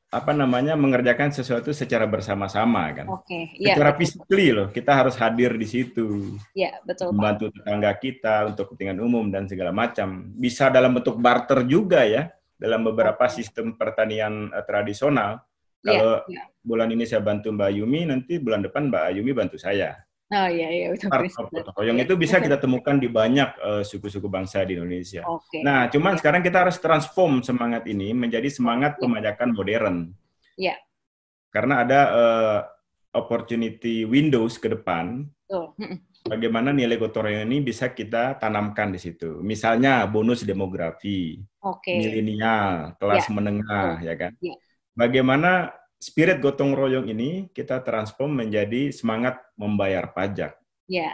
apa 0.08 0.32
namanya 0.32 0.72
mengerjakan 0.72 1.28
sesuatu 1.36 1.68
secara 1.76 2.08
bersama-sama 2.08 2.88
kan. 2.96 3.06
Oke. 3.12 3.52
Okay. 3.52 3.68
Ya, 3.68 3.76
secara 3.76 3.92
physically 3.92 4.48
loh, 4.56 4.68
kita 4.72 4.92
harus 4.96 5.14
hadir 5.20 5.52
di 5.52 5.68
situ. 5.68 6.38
Iya, 6.56 6.80
betul. 6.80 7.12
Membantu 7.12 7.52
tetangga 7.52 7.92
kita 8.00 8.48
untuk 8.48 8.72
kepentingan 8.72 8.98
umum 9.04 9.28
dan 9.28 9.44
segala 9.44 9.74
macam. 9.74 10.32
Bisa 10.32 10.72
dalam 10.72 10.96
bentuk 10.96 11.20
barter 11.20 11.68
juga 11.68 12.08
ya, 12.08 12.32
dalam 12.58 12.82
beberapa 12.82 13.24
sistem 13.30 13.78
pertanian 13.78 14.50
uh, 14.50 14.66
tradisional. 14.66 15.40
Iya, 15.78 15.94
Kalau 15.94 16.14
ya, 16.26 16.42
ya. 16.42 16.42
bulan 16.58 16.88
ini 16.90 17.06
saya 17.06 17.22
bantu 17.22 17.54
Mbak 17.54 17.70
Yumi, 17.78 18.00
nanti 18.10 18.42
bulan 18.42 18.66
depan 18.66 18.90
Mbak 18.90 19.14
Yumi 19.14 19.30
bantu 19.30 19.56
saya. 19.56 19.94
Oh 20.28 20.44
iya 20.44 20.68
iya 20.68 20.86
betul. 20.92 21.08
Royong 21.72 22.04
itu 22.04 22.12
bisa 22.20 22.36
kita 22.36 22.60
temukan 22.60 23.00
di 23.00 23.08
banyak 23.08 23.48
uh, 23.64 23.80
suku-suku 23.80 24.28
bangsa 24.28 24.60
di 24.60 24.76
Indonesia. 24.76 25.24
Okay. 25.24 25.64
Nah, 25.64 25.88
cuman 25.88 26.12
okay. 26.12 26.20
sekarang 26.20 26.44
kita 26.44 26.68
harus 26.68 26.76
transform 26.76 27.40
semangat 27.40 27.88
ini 27.88 28.12
menjadi 28.12 28.52
semangat 28.52 29.00
yeah. 29.00 29.00
pemajakan 29.00 29.48
modern. 29.56 29.96
Iya. 30.60 30.76
Yeah. 30.76 30.78
Karena 31.48 31.74
ada 31.80 32.00
uh, 32.12 32.58
opportunity 33.16 34.04
windows 34.04 34.60
ke 34.60 34.68
depan. 34.68 35.24
Oh. 35.48 35.72
Bagaimana 36.28 36.70
nilai 36.70 37.00
gotong 37.00 37.24
royong 37.26 37.44
ini 37.48 37.64
bisa 37.64 37.90
kita 37.90 38.36
tanamkan 38.36 38.92
di 38.92 39.00
situ. 39.00 39.40
Misalnya 39.40 40.04
bonus 40.04 40.44
demografi, 40.44 41.40
okay. 41.58 41.98
milenial, 41.98 42.94
kelas 43.00 43.26
yeah. 43.26 43.34
menengah, 43.34 43.90
oh. 43.96 44.04
ya 44.04 44.14
kan? 44.14 44.32
Yeah. 44.38 44.58
Bagaimana 44.92 45.72
spirit 45.98 46.38
gotong 46.38 46.76
royong 46.76 47.08
ini 47.10 47.48
kita 47.50 47.80
transform 47.82 48.44
menjadi 48.44 48.92
semangat 48.92 49.40
membayar 49.56 50.12
pajak. 50.12 50.54
Ya, 50.88 51.12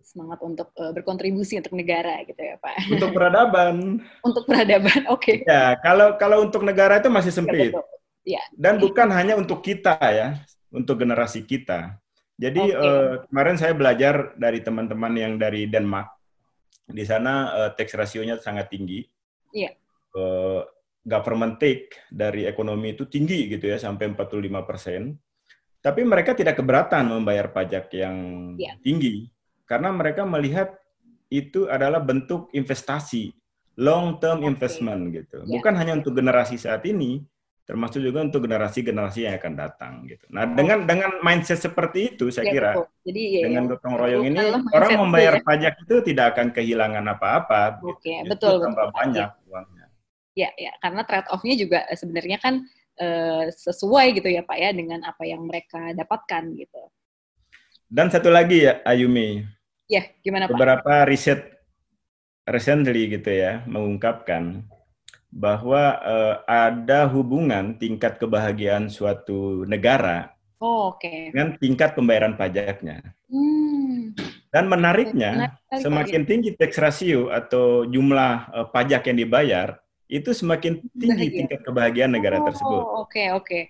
semangat 0.00 0.40
untuk 0.44 0.72
uh, 0.76 0.92
berkontribusi 0.92 1.60
untuk 1.60 1.76
negara 1.76 2.24
gitu 2.24 2.40
ya 2.40 2.56
Pak. 2.58 2.76
Untuk 2.92 3.12
peradaban. 3.12 4.00
untuk 4.28 4.44
peradaban, 4.48 5.06
oke. 5.12 5.22
Okay. 5.22 5.36
Ya, 5.44 5.76
kalau 5.84 6.16
kalau 6.16 6.44
untuk 6.44 6.64
negara 6.64 6.98
itu 6.98 7.12
masih 7.12 7.30
sempit. 7.30 7.72
Ya, 7.72 7.80
Ya. 8.28 8.44
Dan 8.52 8.76
bukan 8.76 9.08
hanya 9.08 9.40
untuk 9.40 9.64
kita 9.64 9.96
ya, 10.12 10.36
untuk 10.68 11.00
generasi 11.00 11.40
kita. 11.48 11.96
Jadi 12.38 12.62
okay. 12.70 12.78
uh, 12.78 12.86
eh, 12.86 13.14
kemarin 13.26 13.56
saya 13.58 13.74
belajar 13.74 14.14
dari 14.38 14.62
teman-teman 14.62 15.12
yang 15.18 15.34
dari 15.34 15.66
Denmark. 15.66 16.08
Di 16.86 17.02
sana 17.02 17.50
uh, 17.52 17.70
tax 17.74 17.98
rasionya 17.98 18.38
sangat 18.38 18.70
tinggi. 18.70 19.02
Iya. 19.50 19.74
Uh, 20.14 20.62
government 21.02 21.58
take 21.58 21.98
dari 22.08 22.46
ekonomi 22.46 22.94
itu 22.94 23.10
tinggi 23.10 23.50
gitu 23.50 23.66
ya 23.66 23.76
sampai 23.82 24.14
45 24.14 24.70
persen. 24.70 25.18
Tapi 25.82 26.06
mereka 26.06 26.34
tidak 26.38 26.62
keberatan 26.62 27.10
membayar 27.10 27.50
pajak 27.50 27.90
yang 27.94 28.16
yeah. 28.54 28.78
tinggi 28.82 29.30
karena 29.66 29.90
mereka 29.94 30.22
melihat 30.26 30.74
itu 31.28 31.68
adalah 31.68 32.00
bentuk 32.00 32.48
investasi 32.54 33.34
long 33.78 34.18
term 34.18 34.42
okay. 34.42 34.48
investment 34.50 35.02
gitu. 35.10 35.42
Yeah. 35.42 35.58
Bukan 35.58 35.74
hanya 35.74 35.98
untuk 35.98 36.14
generasi 36.18 36.58
saat 36.58 36.82
ini, 36.86 37.22
termasuk 37.68 38.00
juga 38.00 38.24
untuk 38.24 38.48
generasi-generasi 38.48 39.28
yang 39.28 39.36
akan 39.36 39.52
datang 39.52 39.92
gitu. 40.08 40.24
Nah, 40.32 40.48
dengan 40.48 40.88
dengan 40.88 41.20
mindset 41.20 41.60
seperti 41.60 42.16
itu 42.16 42.32
saya 42.32 42.48
ya, 42.48 42.52
kira 42.56 42.70
betul. 42.72 42.86
Jadi 43.04 43.22
ya, 43.28 43.42
dengan 43.44 43.62
ya. 43.62 43.70
gotong 43.76 43.94
royong 44.00 44.24
ini 44.24 44.40
orang 44.72 44.90
membayar 44.96 45.34
ya. 45.36 45.44
pajak 45.44 45.74
itu 45.84 45.94
tidak 46.08 46.26
akan 46.32 46.48
kehilangan 46.56 47.04
apa-apa. 47.12 47.84
Oke, 47.84 48.00
okay. 48.00 48.24
gitu. 48.24 48.32
betul 48.32 48.54
tambah 48.64 48.88
betul. 48.88 48.96
banyak 48.96 49.28
ya. 49.28 49.44
uangnya. 49.52 49.86
Ya, 50.32 50.50
ya, 50.56 50.72
karena 50.80 51.02
trade 51.04 51.28
off-nya 51.28 51.54
juga 51.60 51.78
eh, 51.84 51.98
sebenarnya 51.98 52.38
kan 52.40 52.54
uh, 53.04 53.44
sesuai 53.52 54.06
gitu 54.16 54.28
ya 54.32 54.42
Pak 54.48 54.56
ya 54.56 54.70
dengan 54.72 55.04
apa 55.04 55.28
yang 55.28 55.44
mereka 55.44 55.92
dapatkan 55.92 56.42
gitu. 56.56 56.82
Dan 57.84 58.08
satu 58.08 58.32
lagi 58.32 58.64
ya 58.64 58.80
Ayumi. 58.88 59.44
Ya, 59.92 60.08
gimana 60.24 60.48
Pak? 60.48 60.56
Beberapa 60.56 61.04
riset 61.04 61.52
recently 62.48 63.12
gitu 63.12 63.28
ya 63.28 63.60
mengungkapkan 63.68 64.64
bahwa 65.28 66.00
uh, 66.00 66.34
ada 66.48 67.04
hubungan 67.08 67.76
tingkat 67.76 68.16
kebahagiaan 68.16 68.88
suatu 68.88 69.68
negara 69.68 70.32
oh, 70.58 70.96
okay. 70.96 71.28
dengan 71.30 71.54
tingkat 71.60 71.92
pembayaran 71.92 72.34
pajaknya. 72.34 73.04
Hmm. 73.28 74.16
Dan 74.48 74.64
menariknya, 74.72 75.52
Menarik 75.52 75.84
semakin 75.84 76.20
ya. 76.24 76.28
tinggi 76.32 76.50
tax 76.56 76.80
ratio 76.80 77.28
atau 77.28 77.84
jumlah 77.84 78.48
uh, 78.48 78.66
pajak 78.72 79.04
yang 79.12 79.20
dibayar, 79.20 79.76
itu 80.08 80.32
semakin 80.32 80.80
tinggi 80.96 81.28
Bahagia. 81.28 81.38
tingkat 81.44 81.60
kebahagiaan 81.68 82.12
negara 82.16 82.40
oh, 82.40 82.48
tersebut. 82.48 82.82
Oke, 82.82 82.96
okay, 82.96 83.26
oke. 83.36 83.44
Okay. 83.44 83.62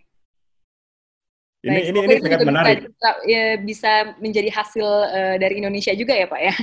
Ini, 1.59 1.91
ini, 1.91 1.99
ini 2.07 2.15
sangat 2.23 2.41
menarik. 2.47 2.77
Bisa, 2.87 3.11
ya, 3.27 3.45
bisa 3.59 3.93
menjadi 4.23 4.51
hasil 4.55 4.87
uh, 4.87 5.37
dari 5.43 5.59
Indonesia 5.59 5.91
juga 5.99 6.15
ya, 6.15 6.31
Pak 6.31 6.39
ya? 6.39 6.55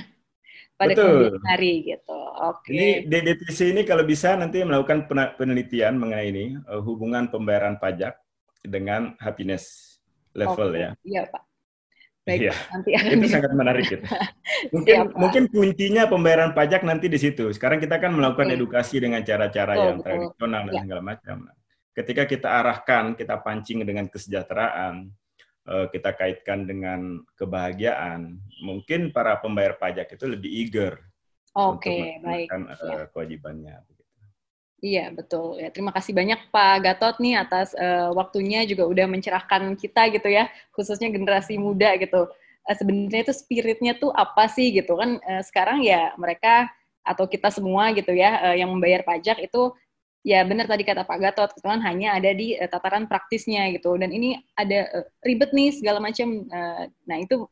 Pada 0.76 0.92
Betul. 0.92 1.40
hari 1.48 1.88
gitu. 1.88 2.20
Oke. 2.36 2.68
Okay. 2.68 2.76
Ini 2.76 2.88
DDTC 3.08 3.60
ini 3.72 3.82
kalau 3.88 4.04
bisa 4.04 4.36
nanti 4.36 4.60
melakukan 4.62 5.08
penelitian 5.40 5.96
mengenai 5.96 6.28
ini 6.32 6.46
uh, 6.68 6.84
hubungan 6.84 7.32
pembayaran 7.32 7.80
pajak 7.80 8.20
dengan 8.64 9.16
happiness 9.24 9.96
level 10.36 10.76
okay. 10.76 10.84
ya. 10.84 10.90
Iya 11.04 11.24
Pak. 11.32 11.44
Baik, 12.26 12.50
iya. 12.50 12.54
nanti 12.74 12.90
akan 12.98 13.10
itu 13.22 13.28
sangat 13.30 13.52
menarik 13.54 13.86
gitu. 13.86 14.02
Mungkin 14.74 14.98
Siap, 14.98 15.14
mungkin 15.14 15.44
kuncinya 15.46 16.10
pembayaran 16.10 16.58
pajak 16.58 16.82
nanti 16.82 17.06
di 17.06 17.22
situ. 17.22 17.54
Sekarang 17.54 17.78
kita 17.78 18.02
kan 18.02 18.18
melakukan 18.18 18.50
okay. 18.50 18.58
edukasi 18.58 18.96
dengan 18.98 19.22
cara-cara 19.22 19.78
yang 19.78 20.02
betul. 20.02 20.34
tradisional 20.34 20.62
dan 20.66 20.74
ya. 20.74 20.82
segala 20.82 21.02
macam. 21.06 21.38
Ketika 21.94 22.24
kita 22.26 22.50
arahkan, 22.50 23.14
kita 23.14 23.46
pancing 23.46 23.86
dengan 23.86 24.10
kesejahteraan, 24.10 25.06
Eh, 25.06 25.25
kita 25.66 26.14
kaitkan 26.14 26.70
dengan 26.70 27.26
kebahagiaan, 27.42 28.38
mungkin 28.62 29.10
para 29.10 29.42
pembayar 29.42 29.74
pajak 29.74 30.14
itu 30.14 30.26
lebih 30.30 30.52
eager 30.54 31.02
Oke, 31.56 31.88
okay, 31.88 32.04
baik. 32.20 32.52
Uh, 32.52 33.08
kewajibannya. 33.16 33.80
Iya, 34.84 35.08
betul. 35.16 35.56
Ya, 35.64 35.72
terima 35.72 35.96
kasih 35.96 36.12
banyak 36.12 36.52
Pak 36.52 36.84
Gatot 36.84 37.16
nih 37.24 37.40
atas 37.40 37.72
uh, 37.80 38.12
waktunya 38.12 38.68
juga 38.68 38.84
udah 38.84 39.08
mencerahkan 39.08 39.72
kita 39.80 40.12
gitu 40.12 40.28
ya, 40.28 40.52
khususnya 40.76 41.08
generasi 41.08 41.56
muda 41.56 41.96
gitu. 41.96 42.28
Uh, 42.68 42.76
Sebenarnya 42.76 43.24
itu 43.24 43.32
spiritnya 43.32 43.96
tuh 43.96 44.12
apa 44.12 44.52
sih 44.52 44.76
gitu 44.76 45.00
kan? 45.00 45.16
Uh, 45.24 45.40
sekarang 45.48 45.80
ya 45.80 46.12
mereka 46.20 46.68
atau 47.08 47.24
kita 47.24 47.48
semua 47.48 47.96
gitu 47.96 48.12
ya 48.12 48.52
uh, 48.52 48.56
yang 48.60 48.76
membayar 48.76 49.08
pajak 49.08 49.40
itu 49.40 49.72
ya 50.26 50.42
benar 50.42 50.66
tadi 50.66 50.82
kata 50.82 51.06
Pak 51.06 51.20
Gatot, 51.22 51.52
kan 51.62 51.78
hanya 51.86 52.18
ada 52.18 52.34
di 52.34 52.58
uh, 52.58 52.66
tataran 52.66 53.06
praktisnya 53.06 53.70
gitu. 53.78 53.94
Dan 53.94 54.10
ini 54.10 54.42
ada 54.58 54.90
uh, 54.90 55.06
ribet 55.22 55.54
nih 55.54 55.70
segala 55.78 56.02
macam. 56.02 56.50
Uh, 56.50 56.90
nah 57.06 57.22
itu 57.22 57.46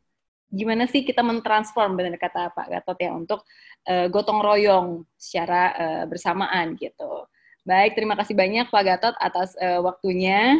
gimana 0.49 0.89
sih 0.89 1.05
kita 1.05 1.21
mentransform 1.21 1.97
benar 1.97 2.17
kata 2.17 2.49
Pak 2.53 2.67
Gatot 2.73 2.97
ya 2.97 3.13
untuk 3.13 3.45
uh, 3.85 4.09
gotong 4.09 4.41
royong 4.41 5.05
secara 5.13 5.61
uh, 5.77 6.03
bersamaan 6.09 6.73
gitu. 6.81 7.29
Baik, 7.63 7.95
terima 7.95 8.17
kasih 8.19 8.35
banyak 8.35 8.67
Pak 8.67 8.83
Gatot 8.83 9.15
atas 9.21 9.53
uh, 9.61 9.79
waktunya. 9.85 10.57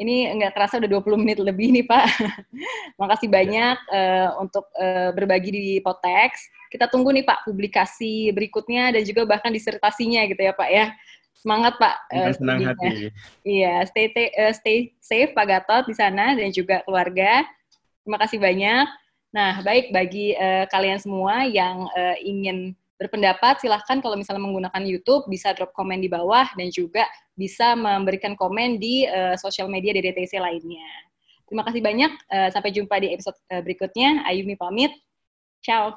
Ini 0.00 0.32
nggak 0.32 0.56
kerasa 0.56 0.80
udah 0.80 0.88
20 0.88 1.20
menit 1.20 1.38
lebih 1.38 1.76
nih 1.76 1.84
Pak. 1.84 2.04
Makasih 3.00 3.28
banyak 3.28 3.76
uh, 3.92 4.28
untuk 4.40 4.64
uh, 4.80 5.12
berbagi 5.12 5.52
di 5.52 5.66
Potex. 5.84 6.40
Kita 6.72 6.88
tunggu 6.88 7.12
nih 7.12 7.22
Pak 7.22 7.44
publikasi 7.44 8.32
berikutnya 8.32 8.96
dan 8.96 9.02
juga 9.04 9.28
bahkan 9.28 9.52
disertasinya 9.52 10.24
gitu 10.24 10.40
ya 10.40 10.56
Pak 10.56 10.70
ya. 10.72 10.88
Semangat 11.36 11.80
Pak. 11.80 11.96
uh, 12.12 12.32
senang 12.36 12.60
hati. 12.68 13.08
Iya, 13.46 13.84
stay 13.88 14.12
uh, 14.12 14.52
stay 14.52 14.92
safe 15.00 15.32
Pak 15.32 15.46
Gatot 15.48 15.84
di 15.88 15.94
sana 15.96 16.36
dan 16.36 16.52
juga 16.52 16.84
keluarga. 16.84 17.48
Terima 18.04 18.18
kasih 18.20 18.38
banyak. 18.40 18.86
Nah, 19.30 19.62
baik 19.62 19.94
bagi 19.94 20.34
uh, 20.34 20.66
kalian 20.68 20.98
semua 20.98 21.46
yang 21.46 21.86
uh, 21.94 22.16
ingin 22.20 22.74
berpendapat, 23.00 23.64
silahkan 23.64 24.04
kalau 24.04 24.12
misalnya 24.12 24.44
menggunakan 24.44 24.84
YouTube 24.84 25.24
bisa 25.32 25.56
drop 25.56 25.72
komen 25.72 26.04
di 26.04 26.12
bawah 26.12 26.44
dan 26.52 26.68
juga 26.68 27.08
bisa 27.32 27.72
memberikan 27.72 28.36
komen 28.36 28.76
di 28.76 29.08
uh, 29.08 29.32
sosial 29.40 29.72
media 29.72 29.96
DDTC 29.96 30.36
lainnya. 30.36 30.84
Terima 31.48 31.64
kasih 31.64 31.80
banyak. 31.80 32.12
Uh, 32.28 32.52
sampai 32.52 32.70
jumpa 32.76 33.00
di 33.00 33.16
episode 33.16 33.40
uh, 33.48 33.64
berikutnya. 33.64 34.28
Ayumi 34.28 34.60
pamit. 34.60 34.92
Ciao. 35.64 35.96